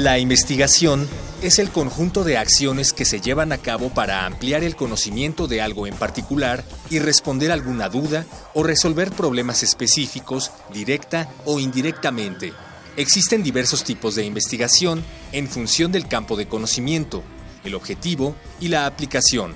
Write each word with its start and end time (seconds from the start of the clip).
La 0.00 0.18
investigación 0.18 1.06
es 1.42 1.58
el 1.58 1.68
conjunto 1.68 2.24
de 2.24 2.38
acciones 2.38 2.94
que 2.94 3.04
se 3.04 3.20
llevan 3.20 3.52
a 3.52 3.58
cabo 3.58 3.90
para 3.90 4.24
ampliar 4.24 4.64
el 4.64 4.74
conocimiento 4.74 5.46
de 5.46 5.60
algo 5.60 5.86
en 5.86 5.94
particular 5.94 6.64
y 6.88 7.00
responder 7.00 7.52
alguna 7.52 7.90
duda 7.90 8.24
o 8.54 8.62
resolver 8.62 9.10
problemas 9.10 9.62
específicos 9.62 10.52
directa 10.72 11.28
o 11.44 11.60
indirectamente. 11.60 12.54
Existen 12.96 13.42
diversos 13.42 13.84
tipos 13.84 14.14
de 14.14 14.24
investigación 14.24 15.04
en 15.32 15.48
función 15.48 15.92
del 15.92 16.08
campo 16.08 16.34
de 16.34 16.48
conocimiento, 16.48 17.22
el 17.62 17.74
objetivo 17.74 18.34
y 18.58 18.68
la 18.68 18.86
aplicación. 18.86 19.54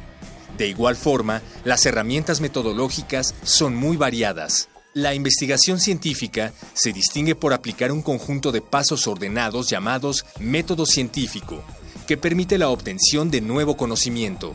De 0.59 0.69
igual 0.69 0.97
forma, 0.97 1.41
las 1.65 1.87
herramientas 1.87 2.43
metodológicas 2.43 3.35
son 3.45 3.75
muy 3.75 3.97
variadas. 3.97 4.69
La 4.95 5.13
investigación 5.13 5.81
científica 5.81 6.53
se 6.73 6.93
distingue 6.93 7.35
por 7.35 7.53
aplicar 7.53 7.91
un 7.91 8.01
conjunto 8.01 8.53
de 8.53 8.61
pasos 8.61 9.09
ordenados 9.09 9.69
llamados 9.69 10.25
método 10.39 10.87
científico, 10.87 11.65
que 12.07 12.17
permite 12.17 12.59
la 12.59 12.69
obtención 12.69 13.29
de 13.29 13.41
nuevo 13.41 13.77
conocimiento. 13.77 14.55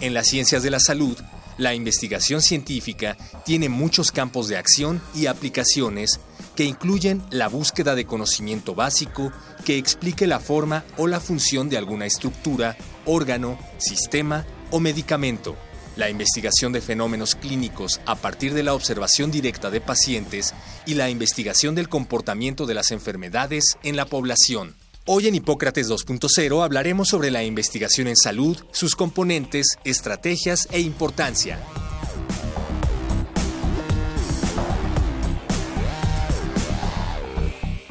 En 0.00 0.14
las 0.14 0.26
ciencias 0.26 0.64
de 0.64 0.70
la 0.70 0.80
salud, 0.80 1.16
la 1.58 1.74
investigación 1.74 2.42
científica 2.42 3.16
tiene 3.44 3.68
muchos 3.68 4.10
campos 4.10 4.48
de 4.48 4.56
acción 4.56 5.00
y 5.14 5.26
aplicaciones 5.26 6.18
que 6.56 6.64
incluyen 6.64 7.22
la 7.30 7.46
búsqueda 7.46 7.94
de 7.94 8.04
conocimiento 8.04 8.74
básico 8.74 9.30
que 9.64 9.78
explique 9.78 10.26
la 10.26 10.40
forma 10.40 10.84
o 10.96 11.06
la 11.06 11.20
función 11.20 11.68
de 11.68 11.78
alguna 11.78 12.06
estructura, 12.06 12.76
órgano, 13.06 13.56
sistema 13.78 14.44
o 14.72 14.80
medicamento 14.80 15.56
la 15.98 16.08
investigación 16.08 16.72
de 16.72 16.80
fenómenos 16.80 17.34
clínicos 17.34 18.00
a 18.06 18.14
partir 18.14 18.54
de 18.54 18.62
la 18.62 18.72
observación 18.72 19.32
directa 19.32 19.68
de 19.68 19.80
pacientes 19.80 20.54
y 20.86 20.94
la 20.94 21.10
investigación 21.10 21.74
del 21.74 21.88
comportamiento 21.88 22.66
de 22.66 22.74
las 22.74 22.92
enfermedades 22.92 23.76
en 23.82 23.96
la 23.96 24.06
población. 24.06 24.76
Hoy 25.06 25.26
en 25.26 25.34
Hipócrates 25.34 25.90
2.0 25.90 26.62
hablaremos 26.62 27.08
sobre 27.08 27.30
la 27.32 27.42
investigación 27.42 28.06
en 28.06 28.16
salud, 28.16 28.56
sus 28.70 28.94
componentes, 28.94 29.76
estrategias 29.84 30.68
e 30.70 30.80
importancia. 30.80 31.58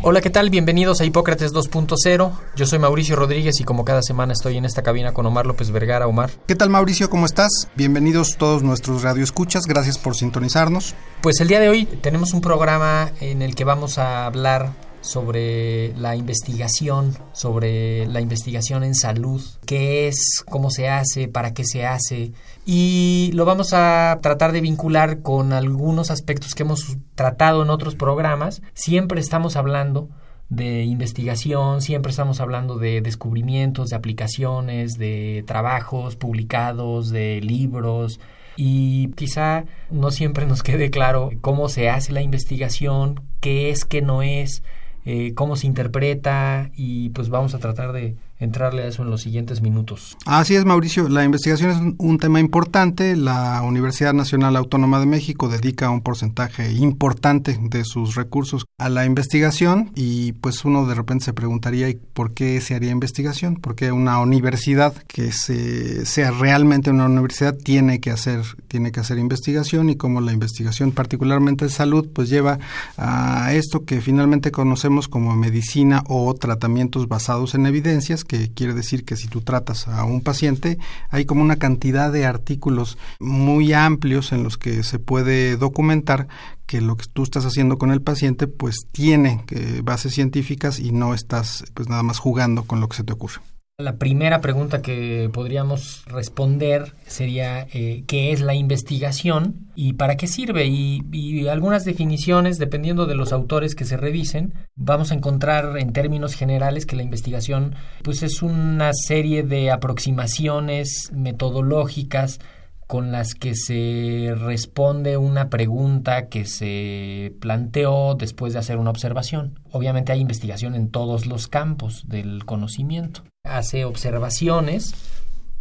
Hola, 0.10 0.22
¿qué 0.22 0.30
tal? 0.30 0.50
Bienvenidos 0.50 1.02
a 1.02 1.06
Hipócrates 1.06 1.54
2.0. 1.54 2.32
Yo 2.56 2.66
soy 2.66 2.80
Mauricio 2.80 3.18
Rodríguez 3.18 3.60
y 3.60 3.66
como 3.66 3.84
cada 3.84 4.02
semana 4.02 4.32
estoy 4.32 4.56
en 4.56 4.64
esta 4.64 4.82
cabina 4.82 5.14
con 5.14 5.26
Omar 5.26 5.46
López 5.46 5.70
Vergara. 5.70 6.08
Omar. 6.08 6.30
¿Qué 6.48 6.56
tal 6.56 6.70
Mauricio? 6.70 7.10
¿Cómo 7.10 7.26
estás? 7.26 7.68
Bienvenidos 7.76 8.38
todos 8.38 8.64
nuestros 8.64 9.04
radioescuchas. 9.04 9.66
Gracias 9.66 9.98
por 9.98 10.16
sintonizarnos. 10.16 10.96
Pues 11.20 11.42
el 11.42 11.50
día 11.50 11.60
de 11.60 11.68
hoy 11.68 11.84
tenemos 11.84 12.32
un 12.34 12.40
programa 12.40 13.12
en 13.20 13.42
el 13.42 13.54
que 13.54 13.66
vamos 13.66 13.98
a 13.98 14.26
hablar 14.26 14.72
sobre 15.08 15.94
la 15.98 16.16
investigación, 16.16 17.16
sobre 17.32 18.06
la 18.08 18.22
investigación 18.22 18.84
en 18.84 18.96
salud, 18.96 19.42
qué 19.66 20.08
es, 20.08 20.44
cómo 20.48 20.70
se 20.70 20.90
hace, 20.90 21.28
para 21.28 21.54
qué 21.54 21.64
se 21.66 21.86
hace. 21.86 22.34
Y 22.66 23.32
lo 23.34 23.46
vamos 23.46 23.74
a 23.74 24.20
tratar 24.22 24.52
de 24.52 24.62
vincular 24.62 25.22
con 25.22 25.54
algunos 25.54 26.12
aspectos 26.12 26.54
que 26.54 26.64
hemos 26.64 26.98
tratado 27.16 27.64
en 27.64 27.70
otros 27.70 27.96
programas. 27.96 28.62
Siempre 28.74 29.22
estamos 29.22 29.56
hablando 29.56 30.10
de 30.50 30.84
investigación, 30.84 31.82
siempre 31.82 32.12
estamos 32.12 32.40
hablando 32.40 32.78
de 32.78 33.02
descubrimientos, 33.02 33.90
de 33.90 33.96
aplicaciones, 33.96 34.98
de 34.98 35.44
trabajos 35.48 36.16
publicados, 36.16 37.10
de 37.10 37.42
libros, 37.42 38.20
y 38.58 39.10
quizá 39.12 39.66
no 39.92 40.10
siempre 40.10 40.48
nos 40.48 40.64
quede 40.64 40.90
claro 40.90 41.30
cómo 41.42 41.70
se 41.70 41.90
hace 41.90 42.12
la 42.12 42.22
investigación, 42.22 43.22
qué 43.40 43.70
es, 43.70 43.86
qué 43.86 44.02
no 44.02 44.24
es, 44.24 44.64
eh, 45.10 45.34
cómo 45.36 45.56
se 45.56 45.68
interpreta 45.68 46.70
y 46.76 47.12
pues 47.12 47.30
vamos 47.30 47.54
a 47.54 47.60
tratar 47.60 47.94
de 47.94 48.18
entrarle 48.40 48.84
a 48.84 48.88
eso 48.88 49.04
en 49.04 49.10
los 49.10 49.22
siguientes 49.22 49.62
minutos. 49.62 50.18
Así 50.26 50.56
es, 50.56 50.66
Mauricio. 50.66 51.10
La 51.10 51.24
investigación 51.24 51.72
es 51.72 51.96
un, 51.98 52.18
tema 52.18 52.40
importante. 52.40 53.16
La 53.16 53.62
Universidad 53.62 54.14
Nacional 54.14 54.56
Autónoma 54.56 55.00
de 55.00 55.06
México 55.06 55.50
dedica 55.50 55.90
un 55.90 56.02
porcentaje 56.02 56.72
importante 56.74 57.58
de 57.62 57.84
sus 57.84 58.16
recursos 58.16 58.66
a 58.78 58.90
la 58.90 59.06
investigación 59.06 59.92
y 59.96 60.34
pues 60.34 60.66
uno 60.66 60.86
de 60.88 60.96
repente 60.96 61.26
se 61.26 61.34
preguntaría 61.34 61.88
¿por 62.14 62.34
qué 62.34 62.60
se 62.62 62.76
haría 62.76 62.92
investigación? 62.92 63.56
¿Por 63.56 63.76
qué 63.76 63.92
una 63.92 64.20
universidad 64.20 64.94
que 65.08 65.32
se, 65.32 66.06
sea 66.06 66.32
realmente 66.32 66.90
una 66.90 67.06
universidad 67.06 67.56
tiene 67.56 68.00
que 68.00 68.12
hacer 68.12 68.42
tiene 68.68 68.92
que 68.92 69.00
hacer 69.00 69.20
investigación 69.20 69.90
y 69.90 69.96
cómo 69.96 70.22
la 70.22 70.34
investigación 70.34 70.92
particularmente 70.92 71.66
de 71.66 71.72
salud 71.72 72.10
pues 72.14 72.30
lleva 72.30 72.60
a 72.98 73.54
esto 73.54 73.86
que 73.86 74.02
finalmente 74.02 74.52
conocemos 74.52 75.08
como 75.08 75.36
medicina 75.36 76.04
o 76.08 76.34
tratamientos 76.34 77.08
basados 77.08 77.56
en 77.56 77.66
evidencias 77.66 78.24
que 78.28 78.52
quiere 78.54 78.74
decir 78.74 79.06
que 79.06 79.16
si 79.16 79.28
tú 79.28 79.42
tratas 79.42 79.88
a 79.88 80.04
un 80.04 80.22
paciente, 80.22 80.78
hay 81.10 81.26
como 81.26 81.42
una 81.42 81.56
cantidad 81.56 82.12
de 82.12 82.26
artículos 82.26 82.98
muy 83.20 83.74
amplios 83.74 84.32
en 84.32 84.44
los 84.44 84.58
que 84.58 84.84
se 84.84 85.00
puede 85.00 85.58
documentar 85.58 86.28
que 86.66 86.82
lo 86.82 86.98
que 86.98 87.06
tú 87.12 87.24
estás 87.24 87.46
haciendo 87.46 87.78
con 87.78 87.92
el 87.92 88.02
paciente 88.02 88.46
pues 88.48 88.88
tiene 88.92 89.44
eh, 89.50 89.82
bases 89.84 90.14
científicas 90.14 90.80
y 90.80 90.92
no 90.92 91.14
estás 91.14 91.64
pues 91.74 91.90
nada 91.90 92.04
más 92.04 92.20
jugando 92.20 92.64
con 92.64 92.82
lo 92.82 92.90
que 92.90 92.98
se 92.98 93.04
te 93.04 93.14
ocurre. 93.14 93.40
La 93.80 93.98
primera 93.98 94.42
pregunta 94.42 94.82
que 94.82 95.30
podríamos 95.32 96.04
responder 96.08 96.94
sería 97.06 97.68
eh, 97.72 98.06
qué 98.08 98.32
es 98.32 98.42
la 98.42 98.56
investigación 98.56 99.68
y 99.76 99.94
para 99.94 100.18
qué 100.18 100.26
sirve 100.26 100.66
y, 100.66 101.48
algunas 101.48 101.86
definiciones 101.86 102.58
dependiendo 102.58 103.06
de 103.06 103.14
los 103.14 103.32
autores 103.32 103.76
que 103.76 103.86
se 103.86 103.96
revisen 103.96 104.56
vamos 104.76 105.12
a 105.12 105.14
encontrar 105.14 105.78
en 105.78 105.94
términos 105.94 106.34
generales 106.34 106.88
que 106.88 106.96
la 106.96 107.04
investigación 107.04 107.76
pues 108.04 108.24
es 108.24 108.42
una 108.42 108.94
serie 108.94 109.44
de 109.44 109.70
aproximaciones 109.70 111.12
metodológicas 111.14 112.40
con 112.88 113.12
las 113.12 113.36
que 113.36 113.54
se 113.54 114.34
responde 114.36 115.18
una 115.18 115.50
pregunta 115.50 116.30
que 116.30 116.46
se 116.46 117.34
planteó 117.42 118.16
después 118.16 118.54
de 118.54 118.60
hacer 118.60 118.78
una 118.78 118.90
observación. 118.90 119.60
Obviamente 119.72 120.14
hay 120.14 120.22
investigación 120.22 120.74
en 120.74 120.90
todos 120.90 121.26
los 121.26 121.50
campos 121.50 122.06
del 122.08 122.46
conocimiento. 122.46 123.24
Hace 123.44 123.84
observaciones, 123.84 124.96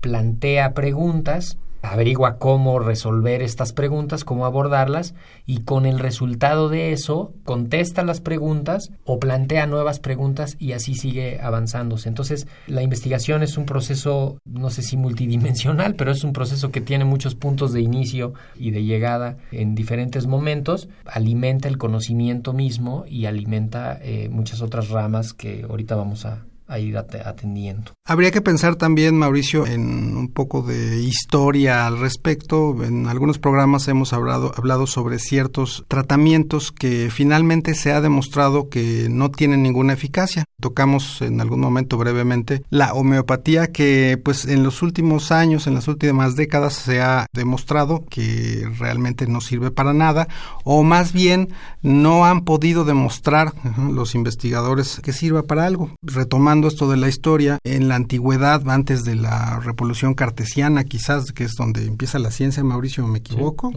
plantea 0.01 0.73
preguntas 0.73 1.59
averigua 1.93 2.39
cómo 2.39 2.79
resolver 2.79 3.43
estas 3.43 3.73
preguntas, 3.73 4.25
cómo 4.25 4.47
abordarlas 4.47 5.15
y 5.47 5.63
con 5.63 5.87
el 5.87 5.99
resultado 5.99 6.69
de 6.69 6.93
eso 6.93 7.33
contesta 7.45 8.03
las 8.03 8.21
preguntas 8.21 8.91
o 9.05 9.19
plantea 9.19 9.67
nuevas 9.67 10.01
preguntas 10.01 10.57
y 10.59 10.73
así 10.73 10.95
sigue 10.95 11.41
avanzándose. 11.41 12.09
Entonces, 12.09 12.47
la 12.67 12.83
investigación 12.83 13.43
es 13.43 13.57
un 13.57 13.67
proceso, 13.67 14.39
no 14.45 14.71
sé 14.71 14.83
si 14.83 14.97
multidimensional, 14.97 15.95
pero 15.95 16.11
es 16.11 16.25
un 16.25 16.33
proceso 16.33 16.71
que 16.71 16.81
tiene 16.81 17.05
muchos 17.05 17.35
puntos 17.35 17.73
de 17.73 17.81
inicio 17.81 18.35
y 18.57 18.71
de 18.71 18.85
llegada 18.85 19.37
en 19.53 19.75
diferentes 19.75 20.27
momentos, 20.27 20.89
alimenta 21.05 21.69
el 21.69 21.79
conocimiento 21.79 22.53
mismo 22.53 23.05
y 23.07 23.27
alimenta 23.27 23.99
eh, 24.03 24.29
muchas 24.29 24.63
otras 24.63 24.91
ramas 24.91 25.33
que 25.33 25.65
ahorita 25.69 25.95
vamos 25.97 26.27
a, 26.27 26.45
a 26.69 26.79
ir 26.79 26.97
atendiendo. 26.97 27.93
Habría 28.05 28.31
que 28.31 28.41
pensar 28.41 28.77
también, 28.77 29.17
Mauricio, 29.17 29.67
en 29.67 30.17
un 30.17 30.29
poco 30.29 30.63
de 30.63 31.01
historia 31.01 31.87
al 31.87 31.99
respecto. 31.99 32.83
En 32.85 33.07
algunos 33.07 33.39
programas 33.39 33.89
hemos 33.89 34.13
hablado, 34.13 34.53
hablado 34.57 34.87
sobre 34.87 35.19
ciertos 35.19 35.85
tratamientos 35.89 36.73
que 36.73 37.09
finalmente 37.11 37.75
se 37.75 37.93
ha 37.93 38.01
demostrado 38.01 38.69
que 38.69 39.09
no 39.11 39.31
tienen 39.31 39.63
ninguna 39.63 39.93
eficacia. 39.93 40.45
Tocamos 40.61 41.23
en 41.23 41.41
algún 41.41 41.61
momento 41.61 41.99
brevemente 41.99 42.63
la 42.71 42.95
homeopatía 42.95 43.69
que 43.69 44.21
pues 44.23 44.47
en 44.47 44.63
los 44.63 44.83
últimos 44.83 45.33
años, 45.33 45.67
en 45.67 45.75
las 45.75 45.89
últimas 45.89 46.37
décadas 46.37 46.75
se 46.75 47.01
ha 47.01 47.27
demostrado 47.33 48.05
que 48.09 48.69
realmente 48.79 49.27
no 49.27 49.41
sirve 49.41 49.71
para 49.71 49.93
nada 49.93 50.29
o 50.65 50.83
más 50.83 51.13
bien 51.13 51.51
no 51.83 52.25
han 52.25 52.45
podido 52.45 52.85
demostrar 52.85 53.53
los 53.91 54.15
investigadores 54.15 55.01
que 55.03 55.13
sirva 55.13 55.43
para 55.43 55.67
algo. 55.67 55.91
Retomando 56.03 56.56
retomando 56.57 56.69
esto 56.69 56.89
de 56.89 56.97
la 56.97 57.09
historia, 57.09 57.59
en 57.65 57.89
la 57.89 57.97
antigüedad, 57.97 58.69
antes 58.69 59.05
de 59.05 59.15
la 59.15 59.61
revolución 59.61 60.15
cartesiana, 60.15 60.85
quizás, 60.85 61.33
que 61.33 61.45
es 61.45 61.53
donde 61.57 61.85
empieza 61.85 62.19
la 62.19 62.31
ciencia, 62.31 62.65
Mauricio, 62.65 63.07
¿me 63.07 63.19
equivoco? 63.19 63.73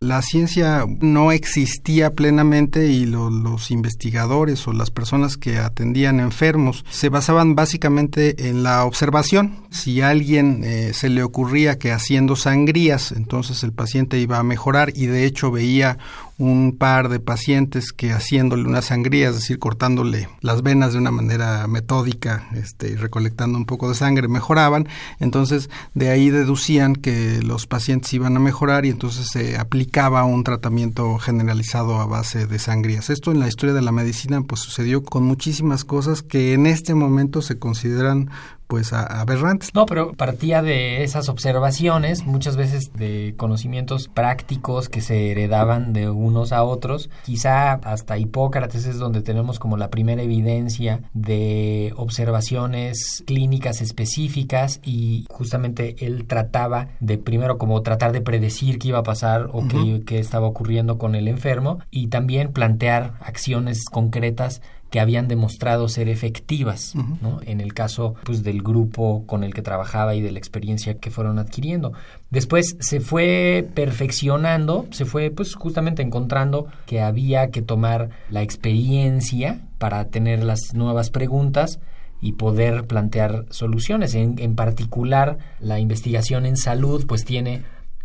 La 0.00 0.22
ciencia 0.22 0.86
no 1.00 1.32
existía 1.32 2.14
plenamente 2.14 2.86
y 2.88 3.06
los 3.06 3.70
investigadores 3.70 4.66
o 4.66 4.72
las 4.72 4.90
personas 4.90 5.36
que 5.36 5.58
atendían 5.58 6.20
enfermos 6.20 6.84
se 6.90 7.08
basaban 7.08 7.54
básicamente 7.54 8.48
en 8.48 8.62
la 8.62 8.84
observación. 8.84 9.64
Si 9.70 10.00
a 10.00 10.08
alguien 10.10 10.62
eh, 10.64 10.92
se 10.94 11.08
le 11.08 11.22
ocurría 11.22 11.78
que 11.78 11.92
haciendo 11.92 12.36
sangrías, 12.36 13.12
entonces 13.12 13.62
el 13.64 13.72
paciente 13.72 14.18
iba 14.18 14.38
a 14.38 14.42
mejorar 14.42 14.92
y 14.94 15.06
de 15.06 15.26
hecho 15.26 15.50
veía 15.50 15.98
un 16.38 16.76
par 16.76 17.08
de 17.08 17.20
pacientes 17.20 17.92
que 17.92 18.12
haciéndole 18.12 18.64
una 18.64 18.82
sangría, 18.82 19.28
es 19.28 19.36
decir, 19.36 19.58
cortándole 19.58 20.28
las 20.40 20.62
venas 20.62 20.92
de 20.92 20.98
una 20.98 21.10
manera 21.10 21.66
metódica 21.68 22.48
este, 22.54 22.90
y 22.90 22.96
recolectando 22.96 23.56
un 23.56 23.66
poco 23.66 23.88
de 23.88 23.94
sangre, 23.94 24.26
mejoraban. 24.26 24.88
Entonces, 25.20 25.70
de 25.94 26.10
ahí 26.10 26.30
deducían 26.30 26.96
que 26.96 27.40
los 27.42 27.66
pacientes 27.66 28.12
iban 28.14 28.36
a 28.36 28.40
mejorar 28.40 28.84
y 28.84 28.90
entonces 28.90 29.28
se 29.30 29.56
aplicaba 29.56 30.24
un 30.24 30.42
tratamiento 30.42 31.18
generalizado 31.18 32.00
a 32.00 32.06
base 32.06 32.46
de 32.46 32.58
sangrías. 32.58 33.10
Esto 33.10 33.30
en 33.30 33.40
la 33.40 33.48
historia 33.48 33.74
de 33.74 33.82
la 33.82 33.92
medicina 33.92 34.42
pues 34.42 34.60
sucedió 34.60 35.02
con 35.04 35.24
muchísimas 35.24 35.84
cosas 35.84 36.22
que 36.22 36.52
en 36.52 36.66
este 36.66 36.94
momento 36.94 37.42
se 37.42 37.58
consideran 37.58 38.30
pues 38.66 38.92
aberrantes. 38.92 39.74
No, 39.74 39.86
pero 39.86 40.12
partía 40.12 40.62
de 40.62 41.04
esas 41.04 41.28
observaciones, 41.28 42.24
muchas 42.24 42.56
veces 42.56 42.92
de 42.94 43.34
conocimientos 43.36 44.08
prácticos 44.08 44.88
que 44.88 45.00
se 45.00 45.30
heredaban 45.30 45.92
de 45.92 46.10
unos 46.10 46.52
a 46.52 46.64
otros. 46.64 47.10
Quizá 47.24 47.72
hasta 47.72 48.18
Hipócrates 48.18 48.86
es 48.86 48.98
donde 48.98 49.22
tenemos 49.22 49.58
como 49.58 49.76
la 49.76 49.90
primera 49.90 50.22
evidencia 50.22 51.02
de 51.12 51.92
observaciones 51.96 53.22
clínicas 53.26 53.80
específicas 53.80 54.80
y 54.82 55.26
justamente 55.30 55.96
él 56.04 56.26
trataba 56.26 56.88
de 57.00 57.18
primero 57.18 57.58
como 57.58 57.82
tratar 57.82 58.12
de 58.12 58.20
predecir 58.20 58.78
qué 58.78 58.88
iba 58.88 58.98
a 58.98 59.04
pasar 59.04 59.50
o 59.52 59.66
qué, 59.68 60.02
qué 60.06 60.18
estaba 60.18 60.46
ocurriendo 60.46 60.98
con 60.98 61.14
el 61.14 61.28
enfermo 61.28 61.78
y 61.90 62.08
también 62.08 62.52
plantear 62.52 63.14
acciones 63.20 63.84
concretas 63.90 64.62
que 64.90 65.00
habían 65.00 65.26
demostrado 65.26 65.88
ser 65.88 66.08
efectivas, 66.08 66.94
¿no? 66.94 67.40
En 67.44 67.60
el 67.60 67.74
caso 67.74 68.14
pues 68.22 68.44
del 68.44 68.62
grupo 68.62 69.24
con 69.26 69.42
el 69.42 69.52
que 69.52 69.62
trabajaba 69.62 70.14
y 70.14 70.20
de 70.20 70.30
la 70.30 70.38
experiencia 70.38 70.98
que 70.98 71.10
fueron 71.10 71.38
adquiriendo. 71.38 71.92
Después 72.30 72.76
se 72.78 73.00
fue 73.00 73.68
perfeccionando, 73.74 74.86
se 74.90 75.04
fue 75.04 75.30
pues 75.30 75.54
justamente 75.54 76.02
encontrando 76.02 76.68
que 76.86 77.00
había 77.00 77.50
que 77.50 77.60
tomar 77.60 78.10
la 78.30 78.42
experiencia 78.42 79.62
para 79.78 80.04
tener 80.06 80.44
las 80.44 80.74
nuevas 80.74 81.10
preguntas 81.10 81.80
y 82.20 82.32
poder 82.32 82.86
plantear 82.86 83.46
soluciones. 83.50 84.14
En, 84.14 84.38
en 84.38 84.54
particular, 84.54 85.38
la 85.60 85.80
investigación 85.80 86.46
en 86.46 86.56
salud 86.56 87.04
pues 87.06 87.24
tiene 87.24 87.62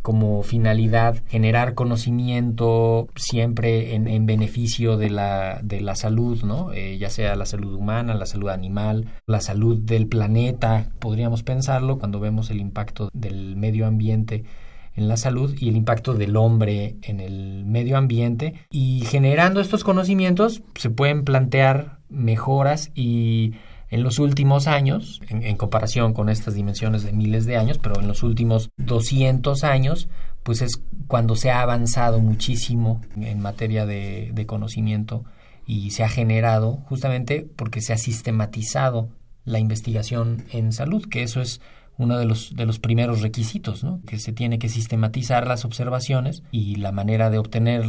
como 0.09 0.41
finalidad 0.41 1.21
generar 1.27 1.75
conocimiento 1.75 3.09
siempre 3.15 3.93
en, 3.93 4.25
beneficio 4.25 4.97
de 4.97 5.11
la, 5.11 5.59
de 5.61 5.81
la 5.81 5.93
salud, 5.93 6.41
¿no? 6.41 6.73
Eh, 6.73 6.97
ya 6.97 7.11
sea 7.11 7.35
la 7.35 7.45
salud 7.45 7.75
humana, 7.75 8.15
la 8.15 8.25
salud 8.25 8.49
animal, 8.49 9.05
la 9.27 9.39
salud 9.39 9.77
del 9.77 10.07
planeta, 10.07 10.89
podríamos 10.97 11.43
pensarlo 11.43 11.99
cuando 11.99 12.19
vemos 12.19 12.49
el 12.49 12.59
impacto 12.59 13.11
del 13.13 13.55
medio 13.55 13.85
ambiente 13.85 14.45
en 14.95 15.07
la 15.07 15.15
salud 15.15 15.55
y 15.59 15.69
el 15.69 15.75
impacto 15.75 16.15
del 16.15 16.37
hombre 16.37 16.95
en 17.03 17.19
el 17.19 17.63
medio 17.65 17.95
ambiente 17.95 18.55
y 18.71 19.01
generando 19.01 19.61
estos 19.61 19.83
conocimientos 19.83 20.63
se 20.73 20.89
pueden 20.89 21.23
plantear 21.23 21.99
mejoras 22.09 22.89
y 22.95 23.53
en 23.89 24.03
los 24.03 24.19
últimos 24.19 24.67
años, 24.67 25.21
en, 25.29 25.57
comparación 25.57 26.13
con 26.13 26.29
estas 26.29 26.53
dimensiones 26.53 27.03
de 27.03 27.11
miles 27.11 27.45
de 27.45 27.57
años, 27.57 27.79
pero 27.79 27.99
en 27.99 28.07
los 28.07 28.21
últimos 28.21 28.69
200 28.77 29.63
años, 29.63 30.09
pues 30.43 30.61
es 30.61 30.81
cuando 31.07 31.35
se 31.35 31.49
ha 31.49 31.61
avanzado 31.61 32.19
muchísimo 32.19 33.01
en 33.19 33.41
materia 33.41 33.85
de, 33.85 34.45
conocimiento 34.47 35.25
y 35.65 35.91
se 35.91 36.03
ha 36.03 36.09
generado 36.09 36.77
justamente 36.87 37.47
porque 37.55 37.81
se 37.81 37.93
ha 37.93 37.97
sistematizado 37.97 39.09
la 39.43 39.59
investigación 39.59 40.45
en 40.51 40.71
salud, 40.71 41.05
que 41.09 41.23
eso 41.23 41.41
es 41.41 41.61
uno 41.97 42.17
de 42.17 42.25
los, 42.25 42.55
de 42.55 42.65
los 42.65 42.79
primeros 42.79 43.21
requisitos, 43.21 43.83
¿no? 43.83 44.01
que 44.07 44.19
se 44.19 44.31
tiene 44.31 44.59
que 44.59 44.69
sistematizar 44.69 45.47
las 45.47 45.65
observaciones 45.65 46.43
y 46.51 46.75
la 46.75 46.91
manera 46.91 47.29
de 47.29 47.39
obtener 47.39 47.83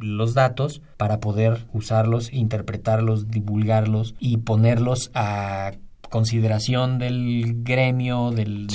los 0.00 0.34
datos 0.34 0.82
para 0.96 1.20
poder 1.20 1.66
usarlos, 1.72 2.32
interpretarlos, 2.32 3.30
divulgarlos 3.30 4.14
y 4.18 4.38
ponerlos 4.38 5.10
a 5.14 5.72
consideración 6.10 6.98
del 6.98 7.62
gremio 7.62 8.30
del, 8.30 8.66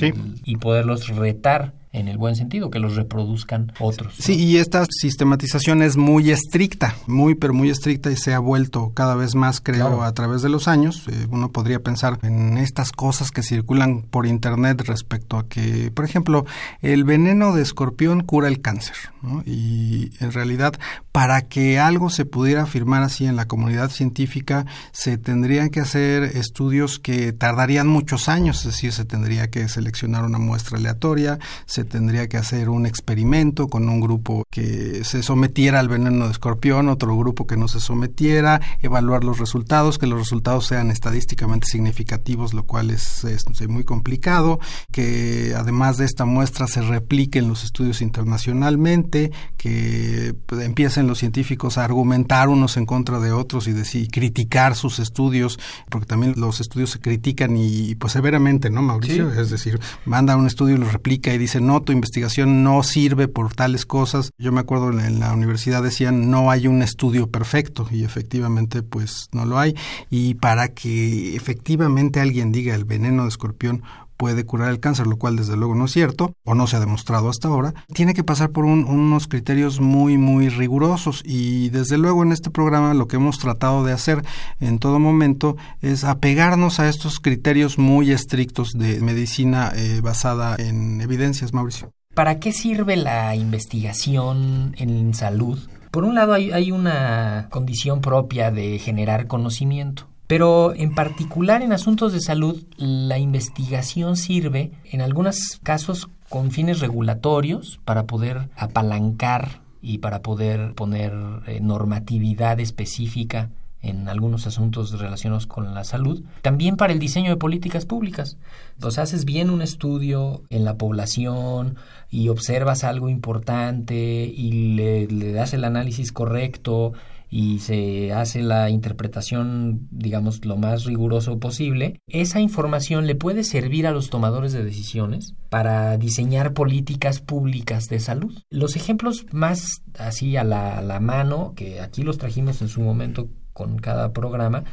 y 0.46 0.58
poderlos 0.58 1.08
retar 1.08 1.74
en 1.94 2.08
el 2.08 2.18
buen 2.18 2.36
sentido, 2.36 2.72
que 2.72 2.80
los 2.80 2.96
reproduzcan 2.96 3.72
otros. 3.80 4.16
Sí, 4.18 4.34
y 4.34 4.58
esta 4.58 4.84
sistematización 4.90 5.84
es 5.84 5.96
muy 5.96 6.32
estricta, 6.32 6.96
muy, 7.06 7.36
pero 7.36 7.54
muy 7.54 7.70
estricta 7.70 8.12
y 8.12 8.16
se 8.16 8.34
ha 8.34 8.40
vuelto 8.40 8.92
cada 8.96 9.14
vez 9.14 9.36
más, 9.36 9.62
creo, 9.62 10.02
a 10.02 10.12
través 10.14 10.42
de 10.42 10.50
los 10.50 10.68
años. 10.68 11.08
Eh, 11.08 11.28
uno 11.30 11.52
podría 11.52 11.80
pensar 11.80 12.18
en 12.24 12.58
estas 12.58 12.92
cosas 12.92 13.30
que 13.30 13.44
circulan 13.44 14.02
por 14.02 14.26
Internet 14.26 14.82
respecto 14.88 15.38
a 15.38 15.48
que, 15.48 15.92
por 15.92 16.04
ejemplo, 16.04 16.46
el 16.82 17.04
veneno 17.04 17.54
de 17.54 17.62
escorpión 17.62 18.24
cura 18.24 18.48
el 18.48 18.60
cáncer, 18.60 18.96
¿no? 19.22 19.44
Y 19.46 20.12
en 20.20 20.32
realidad, 20.32 20.74
para 21.12 21.44
que 21.44 21.80
algo 21.80 22.10
se 22.10 22.26
pudiera 22.26 22.64
afirmar 22.64 23.04
así 23.04 23.28
en 23.28 23.36
la 23.36 23.48
comunidad 23.48 23.92
científica, 23.92 24.66
se 24.94 25.20
tendrían 25.20 25.70
que 25.70 25.82
hacer 25.82 26.24
estudios 26.24 26.98
que 26.98 27.34
tardarían 27.34 27.88
muchos 27.88 28.30
años, 28.30 28.60
es 28.62 28.72
decir, 28.72 28.92
se 28.92 29.06
tendría 29.06 29.52
que 29.52 29.70
seleccionar 29.70 30.26
una 30.26 30.40
muestra 30.40 30.80
aleatoria, 30.80 31.38
se 31.68 31.83
tendría 31.84 32.28
que 32.28 32.38
hacer 32.38 32.70
un 32.70 32.86
experimento 32.86 33.68
con 33.68 33.90
un 33.90 34.00
grupo 34.00 34.44
que 34.50 35.04
se 35.04 35.24
sometiera 35.24 35.80
al 35.80 35.90
veneno 35.90 36.26
de 36.26 36.32
escorpión, 36.32 36.90
otro 36.90 37.18
grupo 37.18 37.48
que 37.48 37.58
no 37.58 37.68
se 37.68 37.80
sometiera, 37.80 38.62
evaluar 38.82 39.24
los 39.24 39.40
resultados, 39.40 39.98
que 39.98 40.08
los 40.08 40.20
resultados 40.20 40.68
sean 40.68 40.92
estadísticamente 40.92 41.68
significativos, 41.68 42.54
lo 42.54 42.64
cual 42.64 42.92
es, 42.92 43.26
muy 43.68 43.84
complicado, 43.84 44.60
que 44.92 45.54
además 45.58 45.98
de 45.98 46.06
esta 46.06 46.26
muestra 46.26 46.68
se 46.68 46.82
repliquen 46.82 47.48
los 47.48 47.64
estudios 47.64 48.02
internacionalmente, 48.02 49.32
que 49.58 50.36
pues, 50.46 50.62
empiecen 50.62 51.08
los 51.08 51.20
científicos 51.20 51.78
a 51.78 51.86
argumentar 51.86 52.50
unos 52.50 52.78
en 52.78 52.86
contra 52.86 53.20
de 53.20 53.32
otros 53.32 53.68
y, 53.68 53.74
decir, 53.74 54.08
criticar 54.10 54.76
sus 54.76 55.00
estudios, 55.00 55.60
porque 55.90 56.06
también 56.06 56.34
los 56.38 56.62
estudios 56.62 56.92
se 56.92 57.00
critican 57.00 57.56
y 57.58 57.96
pues 57.96 58.14
severamente, 58.14 58.70
¿no, 58.70 58.82
Mauricio? 58.82 59.32
Es 59.34 59.50
decir, 59.50 59.80
manda 60.06 60.36
un 60.36 60.48
estudio 60.48 60.76
y 60.76 60.80
lo 60.80 60.90
replica 60.90 61.34
y 61.34 61.38
dice, 61.38 61.62
no, 61.62 61.73
tu 61.82 61.92
investigación 61.92 62.64
no 62.64 62.84
sirve 62.84 63.28
por 63.28 63.54
tales 63.54 63.86
cosas. 63.86 64.32
Yo 64.38 64.52
me 64.52 64.62
acuerdo 64.62 64.92
en 64.92 65.20
la 65.20 65.34
universidad 65.34 65.84
decían 65.84 66.30
no 66.30 66.52
hay 66.52 66.68
un 66.68 66.82
estudio 66.82 67.30
perfecto 67.30 67.88
y 67.92 68.04
efectivamente 68.04 68.84
pues 68.84 69.28
no 69.32 69.46
lo 69.46 69.60
hay. 69.60 69.76
Y 70.10 70.36
para 70.36 70.70
que 70.70 71.36
efectivamente 71.36 72.20
alguien 72.20 72.52
diga 72.52 72.76
el 72.76 72.86
veneno 72.86 73.24
de 73.24 73.30
escorpión 73.30 73.84
puede 74.24 74.46
curar 74.46 74.70
el 74.70 74.80
cáncer, 74.80 75.06
lo 75.06 75.18
cual 75.18 75.36
desde 75.36 75.58
luego 75.58 75.76
no 75.76 75.84
es 75.84 75.92
cierto 75.92 76.34
o 76.46 76.56
no 76.56 76.66
se 76.66 76.78
ha 76.78 76.80
demostrado 76.80 77.28
hasta 77.28 77.50
ahora, 77.50 77.74
tiene 77.94 78.14
que 78.14 78.24
pasar 78.24 78.52
por 78.52 78.64
unos 78.64 79.28
criterios 79.28 79.82
muy, 79.82 80.18
muy 80.18 80.48
rigurosos 80.48 81.22
y 81.26 81.68
desde 81.72 81.98
luego 81.98 82.24
en 82.24 82.32
este 82.32 82.50
programa 82.50 82.94
lo 82.94 83.10
que 83.10 83.18
hemos 83.18 83.38
tratado 83.38 83.84
de 83.84 83.92
hacer 83.92 84.24
en 84.62 84.80
todo 84.80 84.98
momento 84.98 85.58
es 85.82 86.06
apegarnos 86.06 86.80
a 86.80 86.88
estos 86.88 87.20
criterios 87.20 87.78
muy 87.78 88.14
estrictos 88.14 88.72
de 88.72 89.02
medicina 89.02 89.74
eh, 89.76 90.00
basada 90.02 90.56
en 90.58 91.02
evidencias, 91.02 91.52
Mauricio. 91.52 91.92
¿Para 92.14 92.40
qué 92.40 92.54
sirve 92.54 92.96
la 92.96 93.36
investigación 93.36 94.74
en 94.78 95.14
salud? 95.14 95.60
Por 95.92 96.06
un 96.06 96.16
lado 96.16 96.32
hay 96.32 96.72
una 96.72 97.50
condición 97.52 98.00
propia 98.00 98.52
de 98.52 98.80
generar 98.80 99.28
conocimiento 99.28 100.13
pero 100.28 100.74
en 100.74 100.96
particular 100.96 101.62
en 101.62 101.74
asuntos 101.74 102.14
de 102.14 102.22
salud, 102.22 102.64
la 102.78 103.20
investigación 103.20 104.16
sirve 104.16 104.72
en 104.86 105.02
algunos 105.02 105.60
casos 105.64 106.10
con 106.30 106.52
fines 106.52 106.80
regulatorios 106.80 107.80
para 107.86 108.06
poder 108.06 108.50
apalancar 108.56 109.62
y 109.82 109.98
para 110.00 110.22
poder 110.22 110.74
poner 110.74 111.14
eh, 111.46 111.60
normatividad 111.62 112.60
específica 112.60 113.50
en 113.84 114.08
algunos 114.08 114.48
asuntos 114.48 114.98
relacionados 114.98 115.46
con 115.46 115.74
la 115.74 115.84
salud, 115.84 116.24
también 116.42 116.78
para 116.78 116.94
el 116.94 117.00
diseño 117.00 117.32
de 117.32 117.36
políticas 117.36 117.86
públicas. 117.86 118.38
Entonces 118.76 119.00
haces 119.00 119.26
bien 119.26 119.50
un 119.50 119.62
estudio 119.62 120.42
en 120.50 120.64
la 120.64 120.78
población 120.78 121.76
y 122.10 122.30
observas 122.30 122.86
algo 122.86 123.10
importante 123.10 123.96
y 124.34 124.76
le, 124.76 125.08
le 125.08 125.34
das 125.34 125.54
el 125.54 125.66
análisis 125.66 126.14
correcto 126.14 126.94
y 127.36 127.58
se 127.58 128.14
hace 128.14 128.44
la 128.44 128.70
interpretación, 128.70 129.88
digamos, 129.90 130.46
lo 130.46 130.56
más 130.56 130.86
riguroso 130.86 131.40
posible, 131.40 132.00
esa 132.06 132.40
información 132.40 133.08
le 133.08 133.16
puede 133.16 133.44
servir 133.44 133.88
a 133.88 133.92
los 133.92 134.12
tomadores 134.12 134.54
de 134.54 134.64
decisiones 134.64 135.34
para 135.50 135.98
diseñar 135.98 136.54
políticas 136.54 137.22
públicas 137.22 137.90
de 137.90 138.00
salud. 138.00 138.38
Los 138.52 138.76
ejemplos 138.76 139.26
más 139.32 139.82
así 139.98 140.38
a 140.38 140.44
la, 140.44 141.00
mano, 141.02 141.54
que 141.56 141.82
aquí 141.82 142.04
los 142.04 142.20
trajimos 142.20 142.62
en 142.62 142.68
su 142.68 142.82
momento 142.82 143.30
con 143.52 143.80
cada 143.80 144.14
programa, 144.14 144.66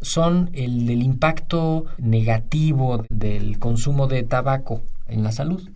son 0.00 0.48
el 0.54 0.86
del 0.86 1.02
impacto 1.02 1.84
negativo 1.98 3.04
del 3.10 3.58
consumo 3.58 4.06
de 4.06 4.22
tabaco 4.22 4.80
en 5.06 5.22
la 5.22 5.32
salud. 5.32 5.68